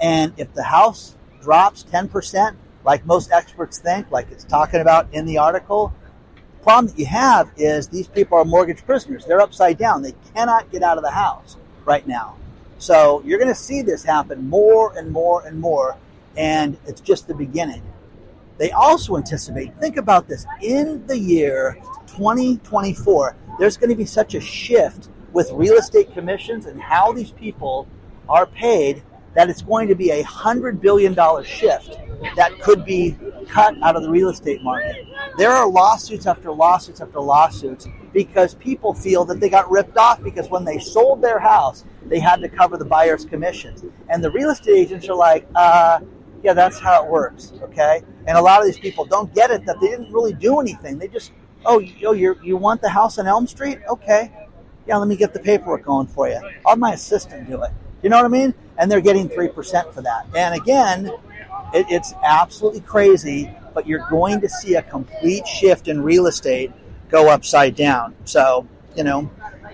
And 0.00 0.32
if 0.38 0.54
the 0.54 0.62
house 0.62 1.16
drops 1.42 1.84
10%, 1.84 2.56
like 2.84 3.04
most 3.06 3.32
experts 3.32 3.78
think, 3.78 4.10
like 4.10 4.30
it's 4.30 4.44
talking 4.44 4.80
about 4.80 5.12
in 5.12 5.26
the 5.26 5.38
article, 5.38 5.92
The 6.58 6.62
problem 6.62 6.86
that 6.88 6.98
you 6.98 7.06
have 7.06 7.50
is 7.56 7.88
these 7.88 8.08
people 8.08 8.38
are 8.38 8.44
mortgage 8.44 8.84
prisoners. 8.86 9.24
They're 9.26 9.40
upside 9.40 9.78
down. 9.78 10.02
They 10.02 10.14
cannot 10.34 10.70
get 10.70 10.82
out 10.82 10.96
of 10.96 11.04
the 11.04 11.10
house 11.10 11.56
right 11.84 12.06
now. 12.06 12.36
So 12.78 13.22
you're 13.24 13.38
going 13.38 13.52
to 13.52 13.54
see 13.54 13.82
this 13.82 14.04
happen 14.04 14.48
more 14.48 14.96
and 14.96 15.10
more 15.10 15.46
and 15.46 15.60
more, 15.60 15.96
and 16.36 16.76
it's 16.86 17.00
just 17.00 17.28
the 17.28 17.34
beginning. 17.34 17.82
They 18.58 18.70
also 18.70 19.16
anticipate, 19.16 19.74
think 19.80 19.96
about 19.96 20.28
this, 20.28 20.46
in 20.62 21.06
the 21.06 21.18
year 21.18 21.78
2024, 22.08 23.36
there's 23.58 23.76
going 23.76 23.90
to 23.90 23.96
be 23.96 24.04
such 24.04 24.34
a 24.34 24.40
shift 24.40 25.08
with 25.32 25.50
real 25.52 25.74
estate 25.74 26.12
commissions 26.12 26.66
and 26.66 26.80
how 26.80 27.12
these 27.12 27.32
people 27.32 27.88
are 28.28 28.46
paid 28.46 29.02
that 29.34 29.50
it's 29.50 29.62
going 29.62 29.88
to 29.88 29.94
be 29.94 30.10
a 30.10 30.22
$100 30.22 30.80
billion 30.80 31.14
shift 31.44 31.98
that 32.36 32.58
could 32.60 32.84
be 32.84 33.16
cut 33.48 33.74
out 33.82 33.96
of 33.96 34.02
the 34.02 34.10
real 34.10 34.28
estate 34.28 34.62
market. 34.62 35.06
There 35.36 35.50
are 35.50 35.68
lawsuits 35.68 36.26
after 36.26 36.52
lawsuits 36.52 37.00
after 37.00 37.20
lawsuits 37.20 37.86
because 38.12 38.54
people 38.54 38.94
feel 38.94 39.24
that 39.26 39.40
they 39.40 39.48
got 39.48 39.70
ripped 39.70 39.96
off 39.96 40.22
because 40.22 40.48
when 40.48 40.64
they 40.64 40.78
sold 40.78 41.20
their 41.20 41.38
house, 41.38 41.84
they 42.06 42.20
had 42.20 42.40
to 42.40 42.48
cover 42.48 42.76
the 42.76 42.84
buyer's 42.84 43.24
commissions. 43.24 43.84
And 44.08 44.22
the 44.22 44.30
real 44.30 44.50
estate 44.50 44.76
agents 44.76 45.08
are 45.08 45.16
like, 45.16 45.46
uh, 45.54 46.00
yeah, 46.42 46.52
that's 46.52 46.78
how 46.78 47.04
it 47.04 47.10
works, 47.10 47.52
okay? 47.62 48.02
And 48.26 48.36
a 48.36 48.42
lot 48.42 48.60
of 48.60 48.66
these 48.66 48.78
people 48.78 49.04
don't 49.04 49.34
get 49.34 49.50
it 49.50 49.64
that 49.66 49.80
they 49.80 49.88
didn't 49.88 50.12
really 50.12 50.34
do 50.34 50.60
anything. 50.60 50.98
They 50.98 51.08
just, 51.08 51.32
oh, 51.64 51.78
you, 51.78 52.14
you 52.14 52.36
you 52.42 52.56
want 52.56 52.82
the 52.82 52.90
house 52.90 53.18
on 53.18 53.26
Elm 53.26 53.46
Street? 53.46 53.78
Okay. 53.88 54.30
Yeah, 54.86 54.98
let 54.98 55.08
me 55.08 55.16
get 55.16 55.32
the 55.32 55.40
paperwork 55.40 55.84
going 55.84 56.06
for 56.06 56.28
you. 56.28 56.36
I'll 56.66 56.72
have 56.72 56.78
my 56.78 56.92
assistant 56.92 57.48
do 57.48 57.62
it. 57.62 57.70
You 58.04 58.10
know 58.10 58.16
what 58.16 58.26
I 58.26 58.28
mean? 58.28 58.52
And 58.76 58.92
they're 58.92 59.00
getting 59.00 59.30
3% 59.30 59.94
for 59.94 60.02
that. 60.02 60.26
And 60.36 60.54
again, 60.54 61.06
it, 61.72 61.86
it's 61.88 62.12
absolutely 62.22 62.82
crazy, 62.82 63.50
but 63.72 63.86
you're 63.86 64.06
going 64.10 64.42
to 64.42 64.48
see 64.48 64.74
a 64.74 64.82
complete 64.82 65.46
shift 65.48 65.88
in 65.88 66.02
real 66.02 66.26
estate 66.26 66.70
go 67.08 67.30
upside 67.30 67.74
down. 67.74 68.14
So, 68.26 68.68
you 68.94 69.04
know, 69.04 69.30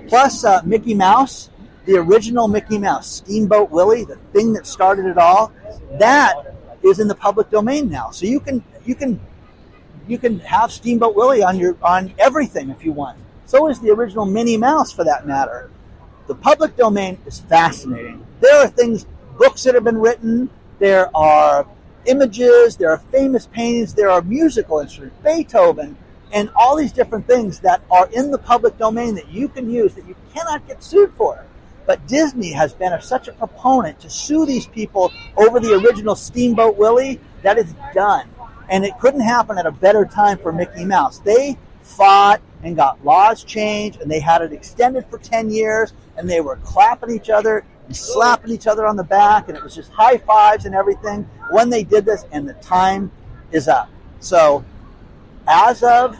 plus 0.06 0.44
uh, 0.44 0.62
Mickey 0.64 0.94
Mouse, 0.94 1.50
the 1.86 1.96
original 1.96 2.46
Mickey 2.46 2.78
Mouse, 2.78 3.16
Steamboat 3.16 3.72
Willie, 3.72 4.04
the 4.04 4.14
thing 4.32 4.52
that 4.52 4.64
started 4.64 5.06
it 5.06 5.18
all, 5.18 5.52
that 5.98 6.54
is 6.84 7.00
in 7.00 7.08
the 7.08 7.16
public 7.16 7.50
domain 7.50 7.90
now. 7.90 8.10
So 8.10 8.26
you 8.26 8.38
can 8.38 8.62
you 8.84 8.94
can 8.94 9.18
you 10.06 10.18
can 10.18 10.38
have 10.40 10.70
Steamboat 10.70 11.16
Willie 11.16 11.42
on 11.42 11.58
your 11.58 11.76
on 11.82 12.14
everything 12.16 12.70
if 12.70 12.84
you 12.84 12.92
want. 12.92 13.18
So 13.46 13.68
is 13.68 13.80
the 13.80 13.90
original 13.90 14.24
Minnie 14.24 14.56
Mouse 14.56 14.92
for 14.92 15.02
that 15.02 15.26
matter. 15.26 15.68
The 16.30 16.36
public 16.36 16.76
domain 16.76 17.18
is 17.26 17.40
fascinating. 17.40 18.24
There 18.38 18.62
are 18.62 18.68
things, 18.68 19.04
books 19.36 19.64
that 19.64 19.74
have 19.74 19.82
been 19.82 19.98
written, 19.98 20.48
there 20.78 21.10
are 21.12 21.66
images, 22.06 22.76
there 22.76 22.92
are 22.92 22.98
famous 22.98 23.48
paintings, 23.48 23.94
there 23.94 24.08
are 24.08 24.22
musical 24.22 24.78
instruments, 24.78 25.16
Beethoven, 25.24 25.96
and 26.32 26.48
all 26.54 26.76
these 26.76 26.92
different 26.92 27.26
things 27.26 27.58
that 27.60 27.82
are 27.90 28.08
in 28.12 28.30
the 28.30 28.38
public 28.38 28.78
domain 28.78 29.16
that 29.16 29.28
you 29.28 29.48
can 29.48 29.68
use 29.68 29.96
that 29.96 30.06
you 30.06 30.14
cannot 30.32 30.64
get 30.68 30.84
sued 30.84 31.12
for. 31.14 31.44
But 31.84 32.06
Disney 32.06 32.52
has 32.52 32.74
been 32.74 32.92
a, 32.92 33.02
such 33.02 33.26
a 33.26 33.32
proponent 33.32 33.98
to 34.02 34.08
sue 34.08 34.46
these 34.46 34.68
people 34.68 35.12
over 35.36 35.58
the 35.58 35.74
original 35.74 36.14
Steamboat 36.14 36.76
Willie 36.76 37.18
that 37.42 37.58
it's 37.58 37.74
done. 37.92 38.30
And 38.68 38.84
it 38.84 38.96
couldn't 39.00 39.22
happen 39.22 39.58
at 39.58 39.66
a 39.66 39.72
better 39.72 40.04
time 40.04 40.38
for 40.38 40.52
Mickey 40.52 40.84
Mouse. 40.84 41.18
They 41.18 41.58
fought 41.82 42.40
and 42.62 42.76
got 42.76 43.04
laws 43.04 43.42
changed 43.44 44.00
and 44.00 44.10
they 44.10 44.20
had 44.20 44.42
it 44.42 44.52
extended 44.52 45.06
for 45.06 45.18
10 45.18 45.50
years 45.50 45.92
and 46.16 46.28
they 46.28 46.40
were 46.40 46.56
clapping 46.56 47.10
each 47.10 47.30
other 47.30 47.64
and 47.90 47.96
slapping 47.96 48.52
each 48.52 48.68
other 48.68 48.86
on 48.86 48.94
the 48.94 49.02
back, 49.02 49.48
and 49.48 49.56
it 49.56 49.64
was 49.64 49.74
just 49.74 49.90
high 49.90 50.16
fives 50.16 50.64
and 50.64 50.76
everything 50.76 51.28
when 51.50 51.70
they 51.70 51.82
did 51.82 52.04
this, 52.04 52.24
and 52.30 52.48
the 52.48 52.54
time 52.54 53.10
is 53.50 53.66
up. 53.66 53.90
So, 54.20 54.64
as 55.48 55.82
of 55.82 56.16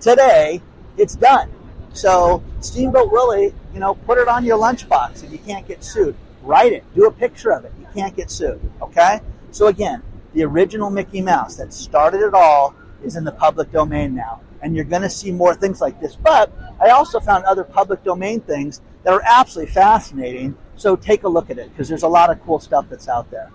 today, 0.00 0.60
it's 0.96 1.14
done. 1.14 1.52
So, 1.92 2.42
Steamboat 2.58 3.12
Willie, 3.12 3.54
you 3.72 3.78
know, 3.78 3.94
put 3.94 4.18
it 4.18 4.26
on 4.26 4.44
your 4.44 4.58
lunchbox 4.58 5.22
and 5.22 5.30
you 5.30 5.38
can't 5.38 5.68
get 5.68 5.84
sued. 5.84 6.16
Write 6.42 6.72
it, 6.72 6.84
do 6.96 7.06
a 7.06 7.12
picture 7.12 7.52
of 7.52 7.64
it. 7.64 7.72
You 7.78 7.86
can't 7.94 8.16
get 8.16 8.28
sued. 8.28 8.60
Okay? 8.82 9.20
So, 9.52 9.68
again, 9.68 10.02
the 10.34 10.44
original 10.44 10.90
Mickey 10.90 11.20
Mouse 11.20 11.54
that 11.56 11.72
started 11.72 12.22
it 12.22 12.34
all 12.34 12.74
is 13.02 13.16
in 13.16 13.24
the 13.24 13.32
public 13.32 13.70
domain 13.72 14.14
now. 14.14 14.40
And 14.62 14.74
you're 14.74 14.84
going 14.84 15.02
to 15.02 15.10
see 15.10 15.30
more 15.30 15.54
things 15.54 15.80
like 15.80 16.00
this. 16.00 16.16
But 16.16 16.52
I 16.80 16.90
also 16.90 17.20
found 17.20 17.44
other 17.44 17.64
public 17.64 18.02
domain 18.02 18.40
things 18.40 18.80
that 19.04 19.12
are 19.12 19.22
absolutely 19.24 19.72
fascinating. 19.72 20.56
So 20.76 20.96
take 20.96 21.22
a 21.22 21.28
look 21.28 21.50
at 21.50 21.58
it 21.58 21.70
because 21.70 21.88
there's 21.88 22.02
a 22.02 22.08
lot 22.08 22.30
of 22.30 22.42
cool 22.42 22.58
stuff 22.58 22.86
that's 22.88 23.08
out 23.08 23.30
there. 23.30 23.50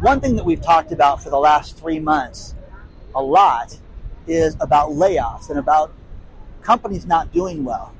One 0.00 0.20
thing 0.20 0.36
that 0.36 0.44
we've 0.44 0.62
talked 0.62 0.92
about 0.92 1.22
for 1.22 1.28
the 1.28 1.38
last 1.38 1.76
three 1.76 1.98
months 1.98 2.54
a 3.14 3.22
lot 3.22 3.78
is 4.26 4.56
about 4.60 4.90
layoffs 4.90 5.50
and 5.50 5.58
about 5.58 5.92
companies 6.62 7.06
not 7.06 7.32
doing 7.32 7.64
well. 7.64 7.94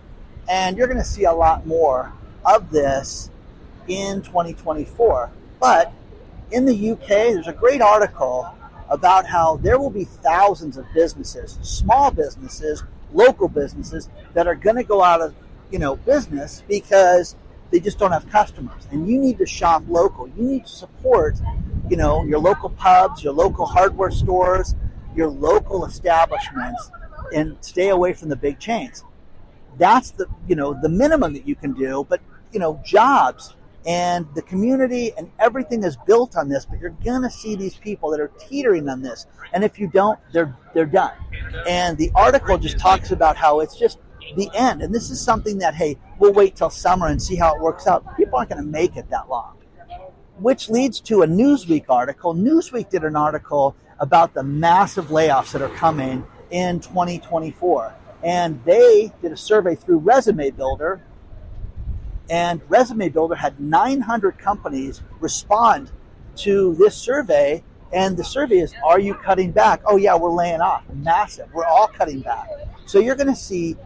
And 0.48 0.76
you're 0.76 0.86
going 0.86 0.98
to 0.98 1.04
see 1.04 1.24
a 1.24 1.32
lot 1.32 1.66
more 1.66 2.12
of 2.44 2.70
this 2.70 3.30
in 3.86 4.22
2024. 4.22 5.30
But 5.60 5.92
in 6.50 6.64
the 6.64 6.90
UK, 6.92 7.08
there's 7.08 7.48
a 7.48 7.52
great 7.52 7.80
article 7.80 8.48
about 8.88 9.26
how 9.26 9.56
there 9.56 9.78
will 9.78 9.90
be 9.90 10.04
thousands 10.04 10.76
of 10.76 10.86
businesses, 10.94 11.58
small 11.62 12.10
businesses, 12.10 12.82
local 13.12 13.48
businesses 13.48 14.08
that 14.34 14.46
are 14.46 14.54
going 14.54 14.76
to 14.76 14.84
go 14.84 15.02
out 15.02 15.20
of, 15.20 15.34
you 15.70 15.78
know, 15.78 15.96
business 15.96 16.62
because 16.68 17.36
they 17.70 17.80
just 17.80 17.98
don't 17.98 18.12
have 18.12 18.28
customers. 18.30 18.86
And 18.90 19.08
you 19.08 19.18
need 19.18 19.38
to 19.38 19.46
shop 19.46 19.82
local. 19.88 20.28
You 20.28 20.42
need 20.42 20.64
to 20.64 20.72
support, 20.72 21.36
you 21.90 21.96
know, 21.96 22.24
your 22.24 22.38
local 22.38 22.70
pubs, 22.70 23.22
your 23.22 23.34
local 23.34 23.66
hardware 23.66 24.10
stores, 24.10 24.74
your 25.18 25.28
local 25.28 25.84
establishments 25.84 26.90
and 27.34 27.56
stay 27.60 27.88
away 27.88 28.14
from 28.14 28.28
the 28.28 28.37
big 28.37 28.58
chains. 28.58 29.04
that's 29.76 30.10
the 30.12 30.26
you 30.46 30.56
know 30.56 30.70
the 30.80 30.88
minimum 30.88 31.32
that 31.34 31.46
you 31.46 31.54
can 31.54 31.72
do. 31.75 32.06
But 32.08 32.20
you 32.52 32.60
know, 32.60 32.80
jobs 32.84 33.54
and 33.87 34.26
the 34.34 34.42
community 34.42 35.12
and 35.16 35.30
everything 35.38 35.82
is 35.84 35.96
built 36.06 36.37
on 36.37 36.48
this. 36.48 36.64
But 36.64 36.80
you're 36.80 36.96
gonna 37.04 37.30
see 37.30 37.56
these 37.56 37.76
people 37.76 38.10
that 38.10 38.20
are 38.20 38.32
teetering 38.38 38.88
on 38.88 39.02
this, 39.02 39.26
and 39.52 39.64
if 39.64 39.78
you 39.78 39.88
don't, 39.88 40.18
they're 40.32 40.56
they're 40.72 40.87
done. 40.87 41.12
And 41.68 41.98
the 41.98 42.10
article 42.14 42.56
just 42.56 42.78
talks 42.78 43.10
about 43.10 43.37
how 43.37 43.60
it's 43.60 43.76
just 43.76 43.98
the 44.37 44.48
end. 44.54 44.82
And 44.82 44.94
this 44.94 45.10
is 45.10 45.20
something 45.20 45.58
that 45.58 45.75
hey, 45.75 45.98
we'll 46.18 46.32
wait 46.32 46.56
till 46.56 46.70
summer 46.70 47.08
and 47.08 47.20
see 47.20 47.37
how 47.37 47.54
it 47.56 47.60
works 47.60 47.87
out. 47.87 48.16
People 48.16 48.38
aren't 48.38 48.50
to 48.50 48.62
make 48.62 48.96
it 48.96 49.10
that 49.10 49.28
long. 49.28 49.54
Which 50.38 50.68
leads 50.68 51.00
to 51.00 51.22
a 51.22 51.26
Newsweek 51.26 51.87
article. 51.88 52.32
Newsweek 52.32 52.90
did 52.90 53.02
an 53.02 53.16
article 53.16 53.75
about 54.00 54.34
the 54.34 54.42
massive 54.42 55.06
layoffs 55.06 55.52
that 55.52 55.62
are 55.62 55.68
coming 55.70 56.24
in 56.50 56.80
2024. 56.80 57.94
And 58.22 58.62
they 58.64 59.12
did 59.22 59.32
a 59.32 59.36
survey 59.36 59.74
through 59.74 59.98
Resume 59.98 60.50
Builder. 60.50 61.02
And 62.30 62.60
Resume 62.68 63.08
Builder 63.08 63.36
had 63.36 63.58
900 63.60 64.38
companies 64.38 65.02
respond 65.20 65.90
to 66.36 66.74
this 66.74 66.96
survey. 66.96 67.62
And 67.92 68.16
the 68.16 68.24
survey 68.24 68.58
is 68.58 68.74
Are 68.84 69.00
you 69.00 69.14
cutting 69.14 69.50
back? 69.50 69.80
Oh, 69.86 69.96
yeah, 69.96 70.16
we're 70.16 70.32
laying 70.32 70.60
off. 70.60 70.84
Massive. 70.92 71.52
We're 71.52 71.64
all 71.64 71.88
cutting 71.88 72.20
back. 72.20 72.48
So 72.86 72.98
you're 72.98 73.16
going 73.16 73.28
to 73.28 73.36
see 73.36 73.76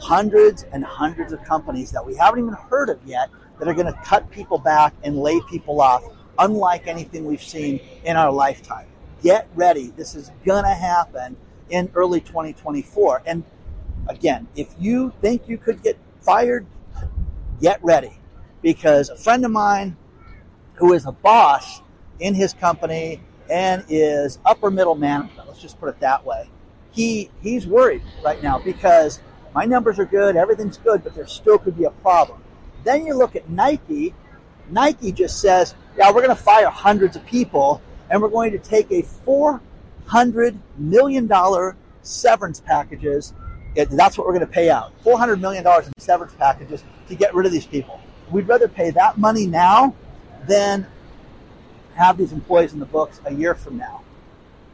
hundreds 0.00 0.64
and 0.64 0.84
hundreds 0.84 1.32
of 1.32 1.42
companies 1.44 1.92
that 1.92 2.04
we 2.04 2.16
haven't 2.16 2.40
even 2.40 2.54
heard 2.54 2.88
of 2.88 2.98
yet 3.04 3.30
that 3.58 3.68
are 3.68 3.74
going 3.74 3.86
to 3.86 4.00
cut 4.04 4.28
people 4.30 4.58
back 4.58 4.92
and 5.04 5.16
lay 5.16 5.40
people 5.48 5.80
off, 5.80 6.02
unlike 6.38 6.86
anything 6.86 7.24
we've 7.24 7.42
seen 7.42 7.80
in 8.04 8.16
our 8.16 8.32
lifetime. 8.32 8.86
Get 9.24 9.48
ready. 9.54 9.86
This 9.96 10.14
is 10.14 10.30
going 10.44 10.64
to 10.64 10.74
happen 10.74 11.38
in 11.70 11.90
early 11.94 12.20
2024. 12.20 13.22
And 13.24 13.42
again, 14.06 14.48
if 14.54 14.74
you 14.78 15.14
think 15.22 15.48
you 15.48 15.56
could 15.56 15.82
get 15.82 15.96
fired, 16.20 16.66
get 17.58 17.82
ready. 17.82 18.18
Because 18.60 19.08
a 19.08 19.16
friend 19.16 19.42
of 19.46 19.50
mine 19.50 19.96
who 20.74 20.92
is 20.92 21.06
a 21.06 21.12
boss 21.12 21.80
in 22.20 22.34
his 22.34 22.52
company 22.52 23.22
and 23.50 23.82
is 23.88 24.38
upper 24.44 24.70
middle 24.70 24.94
management, 24.94 25.48
let's 25.48 25.62
just 25.62 25.80
put 25.80 25.88
it 25.88 26.00
that 26.00 26.26
way, 26.26 26.50
he, 26.90 27.30
he's 27.40 27.66
worried 27.66 28.02
right 28.22 28.42
now 28.42 28.58
because 28.58 29.22
my 29.54 29.64
numbers 29.64 29.98
are 29.98 30.04
good, 30.04 30.36
everything's 30.36 30.76
good, 30.76 31.02
but 31.02 31.14
there 31.14 31.26
still 31.26 31.56
could 31.56 31.78
be 31.78 31.84
a 31.84 31.90
problem. 31.90 32.44
Then 32.84 33.06
you 33.06 33.14
look 33.14 33.36
at 33.36 33.48
Nike. 33.48 34.12
Nike 34.68 35.12
just 35.12 35.40
says, 35.40 35.74
yeah, 35.96 36.08
we're 36.10 36.20
going 36.20 36.36
to 36.36 36.42
fire 36.42 36.68
hundreds 36.68 37.16
of 37.16 37.24
people 37.24 37.80
and 38.14 38.22
we're 38.22 38.28
going 38.28 38.52
to 38.52 38.58
take 38.58 38.88
a 38.92 39.02
$400 39.02 40.56
million 40.78 41.28
severance 42.02 42.60
packages. 42.60 43.34
That's 43.74 44.16
what 44.16 44.24
we're 44.28 44.34
going 44.34 44.46
to 44.46 44.52
pay 44.52 44.70
out. 44.70 44.92
$400 45.02 45.40
million 45.40 45.66
in 45.66 45.92
severance 45.98 46.32
packages 46.34 46.84
to 47.08 47.16
get 47.16 47.34
rid 47.34 47.44
of 47.44 47.50
these 47.50 47.66
people. 47.66 48.00
We'd 48.30 48.46
rather 48.46 48.68
pay 48.68 48.92
that 48.92 49.18
money 49.18 49.48
now 49.48 49.96
than 50.46 50.86
have 51.96 52.16
these 52.16 52.30
employees 52.30 52.72
in 52.72 52.78
the 52.78 52.86
books 52.86 53.20
a 53.24 53.34
year 53.34 53.56
from 53.56 53.78
now. 53.78 54.02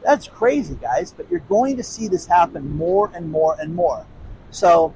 That's 0.03 0.27
crazy, 0.27 0.75
guys, 0.79 1.11
but 1.11 1.27
you're 1.31 1.39
going 1.39 1.77
to 1.77 1.83
see 1.83 2.07
this 2.07 2.27
happen 2.27 2.75
more 2.75 3.09
and 3.11 3.31
more 3.31 3.57
and 3.59 3.73
more. 3.73 4.05
So 4.51 4.93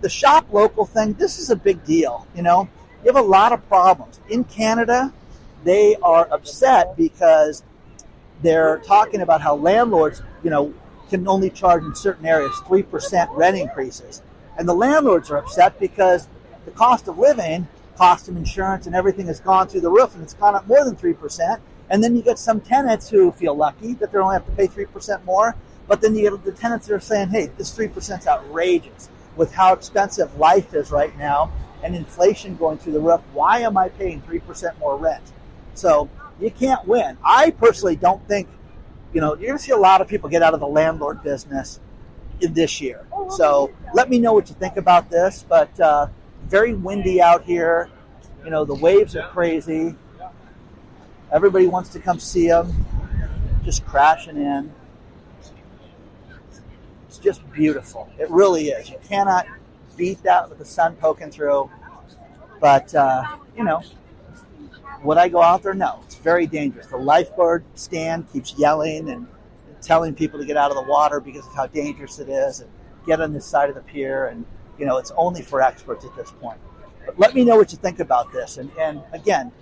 the 0.00 0.08
shop 0.08 0.46
local 0.52 0.86
thing, 0.86 1.14
this 1.14 1.40
is 1.40 1.50
a 1.50 1.56
big 1.56 1.82
deal. 1.84 2.28
You 2.36 2.42
know, 2.42 2.68
you 3.02 3.12
have 3.12 3.20
a 3.20 3.26
lot 3.26 3.52
of 3.52 3.66
problems. 3.66 4.20
In 4.28 4.44
Canada, 4.44 5.12
they 5.64 5.96
are 5.96 6.28
upset 6.30 6.96
because 6.96 7.64
they're 8.42 8.78
talking 8.78 9.20
about 9.20 9.40
how 9.40 9.54
landlords, 9.54 10.22
you 10.42 10.50
know, 10.50 10.74
can 11.08 11.26
only 11.26 11.50
charge 11.50 11.82
in 11.82 11.94
certain 11.94 12.24
areas 12.24 12.52
3% 12.66 13.28
rent 13.36 13.56
increases. 13.56 14.22
And 14.56 14.68
the 14.68 14.74
landlords 14.74 15.30
are 15.30 15.38
upset 15.38 15.78
because 15.78 16.28
the 16.64 16.70
cost 16.70 17.08
of 17.08 17.18
living, 17.18 17.66
cost 17.96 18.28
of 18.28 18.36
insurance, 18.36 18.86
and 18.86 18.94
everything 18.94 19.26
has 19.26 19.40
gone 19.40 19.68
through 19.68 19.80
the 19.80 19.90
roof 19.90 20.14
and 20.14 20.22
it's 20.22 20.34
gone 20.34 20.54
up 20.54 20.66
more 20.66 20.84
than 20.84 20.96
3%. 20.96 21.60
And 21.88 22.04
then 22.04 22.14
you 22.14 22.22
get 22.22 22.38
some 22.38 22.60
tenants 22.60 23.10
who 23.10 23.32
feel 23.32 23.54
lucky 23.54 23.94
that 23.94 24.12
they 24.12 24.18
only 24.18 24.34
have 24.34 24.46
to 24.46 24.52
pay 24.52 24.68
3% 24.68 25.24
more. 25.24 25.56
But 25.88 26.00
then 26.00 26.14
you 26.14 26.30
get 26.30 26.44
the 26.44 26.52
tenants 26.52 26.86
that 26.86 26.94
are 26.94 27.00
saying, 27.00 27.30
hey, 27.30 27.50
this 27.58 27.76
3% 27.76 28.20
is 28.20 28.26
outrageous 28.26 29.08
with 29.36 29.52
how 29.52 29.72
expensive 29.72 30.36
life 30.36 30.72
is 30.72 30.92
right 30.92 31.16
now 31.18 31.50
and 31.82 31.96
inflation 31.96 32.56
going 32.56 32.78
through 32.78 32.92
the 32.92 33.00
roof. 33.00 33.20
Why 33.32 33.60
am 33.60 33.76
I 33.76 33.88
paying 33.88 34.22
3% 34.22 34.78
more 34.78 34.96
rent? 34.96 35.32
So 35.74 36.08
you 36.40 36.50
can't 36.50 36.86
win. 36.86 37.16
I 37.24 37.50
personally 37.50 37.96
don't 37.96 38.26
think, 38.26 38.48
you 39.12 39.20
know, 39.20 39.34
you're 39.36 39.48
going 39.48 39.58
to 39.58 39.62
see 39.64 39.72
a 39.72 39.76
lot 39.76 40.00
of 40.00 40.08
people 40.08 40.28
get 40.28 40.42
out 40.42 40.54
of 40.54 40.60
the 40.60 40.66
landlord 40.66 41.22
business 41.22 41.80
in 42.40 42.54
this 42.54 42.80
year. 42.80 43.06
So 43.30 43.72
let 43.94 44.08
me 44.08 44.18
know 44.18 44.32
what 44.32 44.48
you 44.48 44.54
think 44.54 44.76
about 44.76 45.10
this. 45.10 45.44
But 45.48 45.78
uh, 45.80 46.08
very 46.46 46.74
windy 46.74 47.20
out 47.20 47.44
here. 47.44 47.90
You 48.44 48.50
know, 48.50 48.64
the 48.64 48.74
waves 48.74 49.14
are 49.16 49.28
crazy. 49.28 49.94
Everybody 51.32 51.66
wants 51.66 51.90
to 51.90 52.00
come 52.00 52.18
see 52.18 52.48
them, 52.48 52.86
just 53.64 53.84
crashing 53.86 54.36
in 54.36 54.72
It's 57.06 57.18
just 57.18 57.48
beautiful. 57.52 58.08
It 58.18 58.30
really 58.30 58.68
is. 58.68 58.88
You 58.90 58.98
cannot 59.08 59.46
beat 59.96 60.22
that 60.22 60.48
with 60.48 60.58
the 60.58 60.64
sun 60.64 60.96
poking 60.96 61.30
through. 61.30 61.70
But, 62.60 62.94
uh, 62.94 63.24
you 63.56 63.64
know, 63.64 63.82
would 65.02 65.18
I 65.18 65.28
go 65.28 65.42
out 65.42 65.62
there? 65.62 65.74
No. 65.74 66.00
It's 66.04 66.16
very 66.16 66.46
dangerous. 66.46 66.86
The 66.86 66.96
lifeguard 66.96 67.64
stand 67.74 68.30
keeps 68.32 68.54
yelling 68.58 69.10
and 69.10 69.26
telling 69.80 70.14
people 70.14 70.38
to 70.38 70.44
get 70.44 70.56
out 70.56 70.70
of 70.70 70.76
the 70.76 70.90
water 70.90 71.20
because 71.20 71.46
of 71.46 71.54
how 71.54 71.66
dangerous 71.66 72.18
it 72.18 72.28
is 72.28 72.60
and 72.60 72.70
get 73.06 73.20
on 73.20 73.32
this 73.32 73.46
side 73.46 73.68
of 73.68 73.74
the 73.74 73.80
pier. 73.80 74.26
And, 74.26 74.44
you 74.78 74.86
know, 74.86 74.98
it's 74.98 75.12
only 75.16 75.42
for 75.42 75.62
experts 75.62 76.04
at 76.04 76.14
this 76.16 76.30
point. 76.32 76.58
But 77.06 77.18
let 77.18 77.34
me 77.34 77.44
know 77.44 77.56
what 77.56 77.72
you 77.72 77.78
think 77.78 77.98
about 77.98 78.32
this. 78.32 78.58
And, 78.58 78.70
and 78.78 79.02
again, 79.12 79.52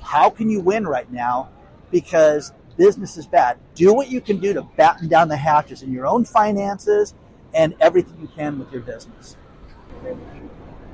how 0.00 0.30
can 0.30 0.48
you 0.48 0.60
win 0.60 0.86
right 0.86 1.10
now? 1.10 1.50
Because 1.90 2.52
business 2.76 3.16
is 3.16 3.26
bad. 3.26 3.58
Do 3.74 3.92
what 3.92 4.08
you 4.08 4.20
can 4.20 4.38
do 4.38 4.54
to 4.54 4.62
batten 4.62 5.08
down 5.08 5.28
the 5.28 5.36
hatches 5.36 5.82
in 5.82 5.92
your 5.92 6.06
own 6.06 6.24
finances 6.24 7.14
and 7.52 7.74
everything 7.80 8.18
you 8.20 8.28
can 8.28 8.58
with 8.58 8.70
your 8.72 8.82
business. 8.82 9.36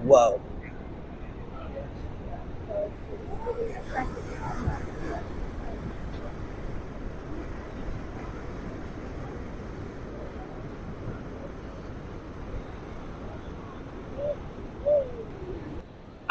Whoa. 0.02 0.40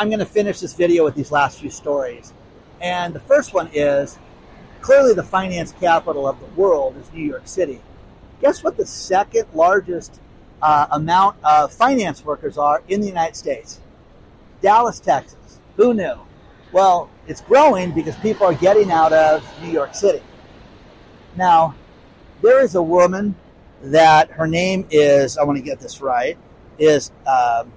I'm 0.04 0.10
going 0.10 0.20
to 0.20 0.26
finish 0.26 0.60
this 0.60 0.74
video 0.74 1.06
with 1.06 1.16
these 1.16 1.32
last 1.32 1.62
few 1.62 1.70
stories. 1.70 2.34
And 2.82 3.14
the 3.14 3.22
first 3.22 3.54
one 3.54 3.70
is 3.72 4.20
clearly 4.82 5.14
the 5.14 5.24
finance 5.24 5.72
capital 5.80 6.28
of 6.28 6.38
the 6.42 6.46
world 6.62 6.98
is 6.98 7.10
New 7.14 7.24
York 7.24 7.44
City. 7.48 7.80
Guess 8.42 8.66
what 8.66 8.76
the 8.76 8.86
second 8.86 9.48
largest 9.54 10.20
uh, 10.62 10.88
amount 10.92 11.38
of 11.46 11.72
finance 11.72 12.26
workers 12.26 12.58
are 12.58 12.84
in 12.90 13.00
the 13.00 13.08
United 13.08 13.38
States? 13.38 13.80
Dallas, 14.62 15.00
Texas. 15.00 15.62
Who 15.78 15.94
knew? 15.94 16.20
Well, 16.74 17.10
it's 17.26 17.40
growing 17.40 17.92
because 17.94 18.18
people 18.18 18.46
are 18.46 18.56
getting 18.56 18.92
out 18.92 19.14
of 19.14 19.42
New 19.62 19.72
York 19.72 19.96
City. 19.96 20.22
Now, 21.38 21.76
there 22.42 22.62
is 22.62 22.76
a 22.76 22.84
woman 22.84 23.36
that 23.82 24.32
her 24.32 24.48
name 24.48 24.86
is, 24.92 25.38
I 25.38 25.46
want 25.46 25.60
to 25.60 25.64
get 25.64 25.80
this 25.80 26.02
right, 26.02 26.38
is 26.78 27.10
um, 27.26 27.72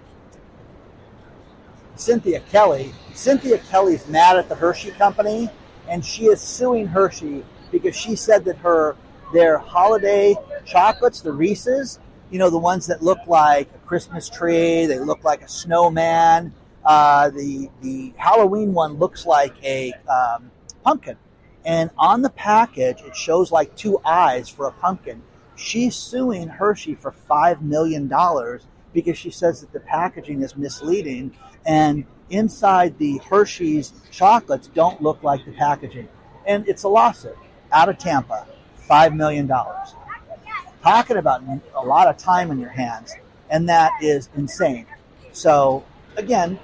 Cynthia 1.96 2.40
Kelly. 2.40 2.92
Cynthia 3.14 3.58
Kelly's 3.58 4.06
mad 4.08 4.36
at 4.36 4.48
the 4.48 4.54
Hershey 4.54 4.90
Company 4.92 5.50
and 5.88 6.04
she 6.04 6.26
is 6.26 6.40
suing 6.40 6.86
Hershey 6.86 7.44
because 7.70 7.96
she 7.96 8.16
said 8.16 8.44
that 8.44 8.56
her 8.58 8.96
their 9.32 9.58
holiday 9.58 10.36
chocolates, 10.64 11.20
the 11.20 11.32
Reese's, 11.32 11.98
you 12.30 12.38
know, 12.38 12.48
the 12.50 12.58
ones 12.58 12.86
that 12.86 13.02
look 13.02 13.18
like 13.26 13.68
a 13.74 13.78
Christmas 13.86 14.28
tree, 14.28 14.86
they 14.86 14.98
look 14.98 15.24
like 15.24 15.42
a 15.42 15.48
snowman. 15.48 16.52
Uh, 16.84 17.30
the 17.30 17.68
the 17.82 18.12
Halloween 18.16 18.72
one 18.72 18.94
looks 18.94 19.26
like 19.26 19.52
a 19.64 19.92
um, 20.08 20.50
pumpkin, 20.84 21.16
and 21.64 21.90
on 21.98 22.22
the 22.22 22.30
package 22.30 23.00
it 23.02 23.16
shows 23.16 23.50
like 23.50 23.74
two 23.76 23.98
eyes 24.04 24.48
for 24.48 24.66
a 24.66 24.72
pumpkin. 24.72 25.22
She's 25.56 25.96
suing 25.96 26.48
Hershey 26.48 26.94
for 26.94 27.10
five 27.10 27.62
million 27.62 28.06
dollars 28.08 28.66
because 28.96 29.18
she 29.18 29.30
says 29.30 29.60
that 29.60 29.74
the 29.74 29.80
packaging 29.80 30.40
is 30.40 30.56
misleading 30.56 31.30
and 31.66 32.06
inside 32.30 32.96
the 32.96 33.18
Hershey's 33.28 33.92
chocolates 34.10 34.68
don't 34.68 35.02
look 35.02 35.22
like 35.22 35.44
the 35.44 35.52
packaging. 35.52 36.08
And 36.46 36.66
it's 36.66 36.82
a 36.84 36.88
lawsuit 36.88 37.36
out 37.70 37.90
of 37.90 37.98
Tampa, 37.98 38.46
$5 38.88 39.14
million. 39.14 39.46
Talking 40.82 41.18
about 41.18 41.42
a 41.74 41.84
lot 41.84 42.08
of 42.08 42.16
time 42.16 42.50
in 42.50 42.58
your 42.58 42.70
hands, 42.70 43.12
and 43.50 43.68
that 43.68 43.92
is 44.00 44.30
insane. 44.34 44.86
So, 45.32 45.84
again, 46.16 46.58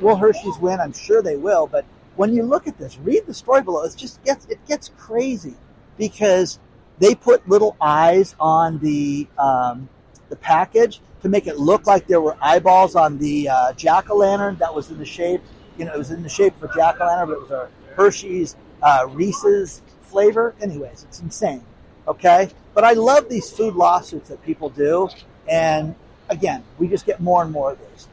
will 0.00 0.16
Hershey's 0.16 0.58
win? 0.58 0.80
I'm 0.80 0.92
sure 0.92 1.22
they 1.22 1.36
will, 1.36 1.68
but 1.68 1.84
when 2.16 2.34
you 2.34 2.42
look 2.42 2.66
at 2.66 2.78
this, 2.78 2.98
read 2.98 3.26
the 3.26 3.34
story 3.34 3.62
below. 3.62 3.84
It 3.84 3.94
just 3.96 4.24
gets 4.24 4.44
it 4.46 4.58
gets 4.66 4.90
crazy 4.98 5.54
because 5.96 6.58
they 6.98 7.14
put 7.14 7.48
little 7.48 7.76
eyes 7.80 8.34
on 8.40 8.80
the 8.80 9.28
um, 9.38 9.88
the 10.30 10.36
package 10.36 11.00
to 11.22 11.28
make 11.28 11.46
it 11.46 11.58
look 11.58 11.86
like 11.86 12.06
there 12.06 12.20
were 12.20 12.36
eyeballs 12.40 12.96
on 12.96 13.18
the 13.18 13.48
uh, 13.48 13.72
jack 13.74 14.10
o' 14.10 14.16
lantern 14.16 14.56
that 14.56 14.74
was 14.74 14.90
in 14.90 14.98
the 14.98 15.04
shape. 15.04 15.42
You 15.76 15.84
know, 15.84 15.94
it 15.94 15.98
was 15.98 16.10
in 16.10 16.22
the 16.22 16.28
shape 16.28 16.56
of 16.62 16.70
a 16.70 16.74
jack 16.74 17.00
o' 17.00 17.06
lantern, 17.06 17.28
but 17.28 17.34
it 17.34 17.42
was 17.42 17.50
a 17.50 17.68
Hershey's 17.94 18.56
uh, 18.82 19.06
Reese's 19.10 19.82
flavor. 20.02 20.54
Anyways, 20.60 21.04
it's 21.04 21.20
insane. 21.20 21.64
Okay, 22.08 22.48
but 22.74 22.84
I 22.84 22.94
love 22.94 23.28
these 23.28 23.50
food 23.50 23.74
lawsuits 23.74 24.30
that 24.30 24.42
people 24.42 24.70
do, 24.70 25.08
and 25.48 25.94
again, 26.30 26.64
we 26.78 26.88
just 26.88 27.04
get 27.04 27.20
more 27.20 27.42
and 27.42 27.52
more 27.52 27.72
of 27.72 27.78
these. 27.78 28.08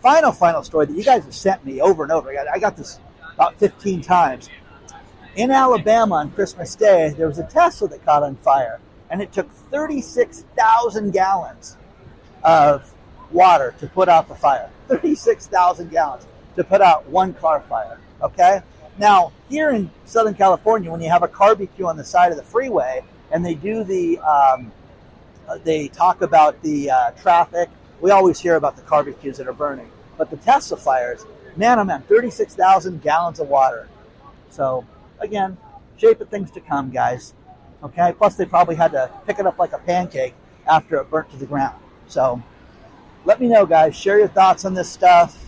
Final, 0.00 0.32
final 0.32 0.62
story 0.62 0.86
that 0.86 0.96
you 0.96 1.04
guys 1.04 1.24
have 1.24 1.34
sent 1.34 1.64
me 1.64 1.80
over 1.80 2.02
and 2.02 2.12
over. 2.12 2.30
I 2.30 2.34
got, 2.34 2.48
I 2.48 2.58
got 2.58 2.76
this 2.76 2.98
about 3.34 3.56
15 3.56 4.00
times. 4.00 4.48
In 5.36 5.50
Alabama 5.50 6.16
on 6.16 6.30
Christmas 6.30 6.74
Day, 6.74 7.10
there 7.10 7.28
was 7.28 7.38
a 7.38 7.44
Tesla 7.44 7.88
that 7.88 8.04
caught 8.04 8.22
on 8.22 8.36
fire, 8.36 8.80
and 9.10 9.22
it 9.22 9.32
took 9.32 9.50
36,000 9.50 11.12
gallons 11.12 11.76
of 12.42 12.92
water 13.30 13.74
to 13.80 13.86
put 13.86 14.08
out 14.08 14.28
the 14.28 14.34
fire. 14.34 14.70
36,000 14.88 15.90
gallons 15.90 16.26
to 16.56 16.64
put 16.64 16.80
out 16.80 17.06
one 17.08 17.34
car 17.34 17.60
fire. 17.62 17.98
Okay? 18.22 18.60
Now, 18.98 19.32
here 19.48 19.70
in 19.70 19.90
Southern 20.04 20.34
California, 20.34 20.90
when 20.90 21.00
you 21.00 21.10
have 21.10 21.22
a 21.22 21.28
barbecue 21.28 21.86
on 21.86 21.96
the 21.96 22.04
side 22.04 22.30
of 22.30 22.38
the 22.38 22.44
freeway 22.44 23.02
and 23.30 23.44
they 23.44 23.54
do 23.54 23.84
the, 23.84 24.18
um, 24.20 24.72
they 25.64 25.88
talk 25.88 26.22
about 26.22 26.62
the 26.62 26.90
uh, 26.90 27.10
traffic, 27.12 27.68
we 28.00 28.10
always 28.10 28.40
hear 28.40 28.56
about 28.56 28.76
the 28.76 28.82
barbecues 28.82 29.38
that 29.38 29.46
are 29.46 29.52
burning. 29.52 29.90
But 30.16 30.30
the 30.30 30.36
Tesla 30.36 30.76
fires, 30.76 31.24
man, 31.56 31.78
oh 31.78 31.84
man, 31.84 32.02
36,000 32.02 33.02
gallons 33.02 33.38
of 33.38 33.48
water. 33.48 33.88
So, 34.50 34.86
again, 35.18 35.58
shape 35.98 36.20
of 36.20 36.28
things 36.28 36.50
to 36.52 36.60
come, 36.60 36.90
guys. 36.90 37.34
Okay? 37.82 38.14
Plus, 38.16 38.36
they 38.36 38.46
probably 38.46 38.74
had 38.74 38.92
to 38.92 39.10
pick 39.26 39.38
it 39.38 39.46
up 39.46 39.58
like 39.58 39.72
a 39.72 39.78
pancake 39.78 40.34
after 40.66 40.96
it 40.96 41.10
burnt 41.10 41.30
to 41.30 41.36
the 41.36 41.46
ground. 41.46 41.76
So, 42.06 42.42
let 43.24 43.40
me 43.40 43.48
know, 43.48 43.66
guys. 43.66 43.96
Share 43.96 44.18
your 44.18 44.28
thoughts 44.28 44.64
on 44.64 44.74
this 44.74 44.90
stuff. 44.90 45.46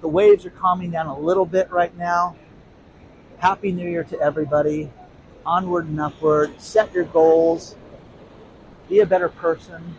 The 0.00 0.08
waves 0.08 0.46
are 0.46 0.50
calming 0.50 0.90
down 0.90 1.06
a 1.06 1.18
little 1.18 1.46
bit 1.46 1.70
right 1.70 1.96
now. 1.96 2.36
Happy 3.38 3.72
New 3.72 3.88
Year 3.88 4.04
to 4.04 4.20
everybody. 4.20 4.90
Onward 5.46 5.86
and 5.86 6.00
upward. 6.00 6.60
Set 6.60 6.92
your 6.92 7.04
goals. 7.04 7.76
Be 8.88 9.00
a 9.00 9.06
better 9.06 9.28
person. 9.28 9.96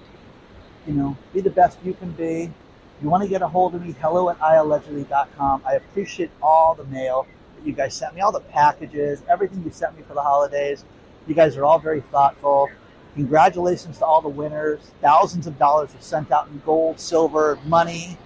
You 0.88 0.94
know, 0.94 1.18
be 1.34 1.42
the 1.42 1.50
best 1.50 1.80
you 1.84 1.94
can 1.94 2.12
be. 2.12 2.44
If 2.44 3.04
you 3.04 3.10
want 3.10 3.24
to 3.24 3.30
get 3.30 3.42
a 3.42 3.48
hold 3.48 3.76
of 3.76 3.86
me, 3.86 3.96
hello 4.02 4.30
at 4.30 4.40
iallegedly.com. 4.40 5.64
I 5.66 5.74
appreciate 5.76 6.32
all 6.42 6.76
the 6.76 6.84
mail 6.86 7.28
you 7.66 7.74
guys 7.74 7.94
sent 7.94 8.16
me, 8.16 8.22
all 8.22 8.32
the 8.32 8.40
packages, 8.40 9.22
everything 9.30 9.64
you 9.64 9.72
sent 9.72 9.98
me 9.98 10.04
for 10.08 10.14
the 10.14 10.22
holidays. 10.22 10.84
You 11.28 11.36
guys 11.36 11.58
are 11.58 11.64
all 11.66 11.80
very 11.80 12.02
thoughtful. 12.02 12.70
Congratulations 13.16 13.98
to 14.00 14.06
all 14.06 14.22
the 14.22 14.30
winners. 14.30 14.80
Thousands 15.02 15.48
of 15.48 15.58
dollars 15.58 15.94
were 15.94 16.02
sent 16.02 16.32
out 16.32 16.48
in 16.48 16.62
gold, 16.66 17.00
silver, 17.00 17.60
money 17.66 18.18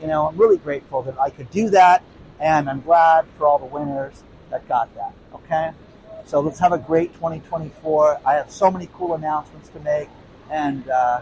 you 0.00 0.06
know, 0.06 0.26
I'm 0.26 0.36
really 0.36 0.56
grateful 0.56 1.02
that 1.02 1.18
I 1.18 1.30
could 1.30 1.50
do 1.50 1.68
that, 1.70 2.02
and 2.40 2.70
I'm 2.70 2.80
glad 2.80 3.26
for 3.36 3.46
all 3.46 3.58
the 3.58 3.66
winners 3.66 4.22
that 4.50 4.66
got 4.66 4.94
that. 4.94 5.12
Okay? 5.34 5.72
So 6.24 6.40
let's 6.40 6.58
have 6.58 6.72
a 6.72 6.78
great 6.78 7.12
2024. 7.14 8.20
I 8.24 8.34
have 8.34 8.50
so 8.50 8.70
many 8.70 8.88
cool 8.94 9.14
announcements 9.14 9.68
to 9.70 9.80
make, 9.80 10.08
and 10.50 10.88
uh, 10.88 11.20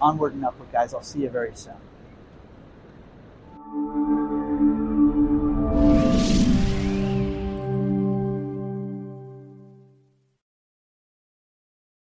onward 0.00 0.34
and 0.34 0.44
upward, 0.44 0.70
guys. 0.72 0.92
I'll 0.92 1.02
see 1.02 1.20
you 1.20 1.30
very 1.30 1.52
soon. 1.54 1.74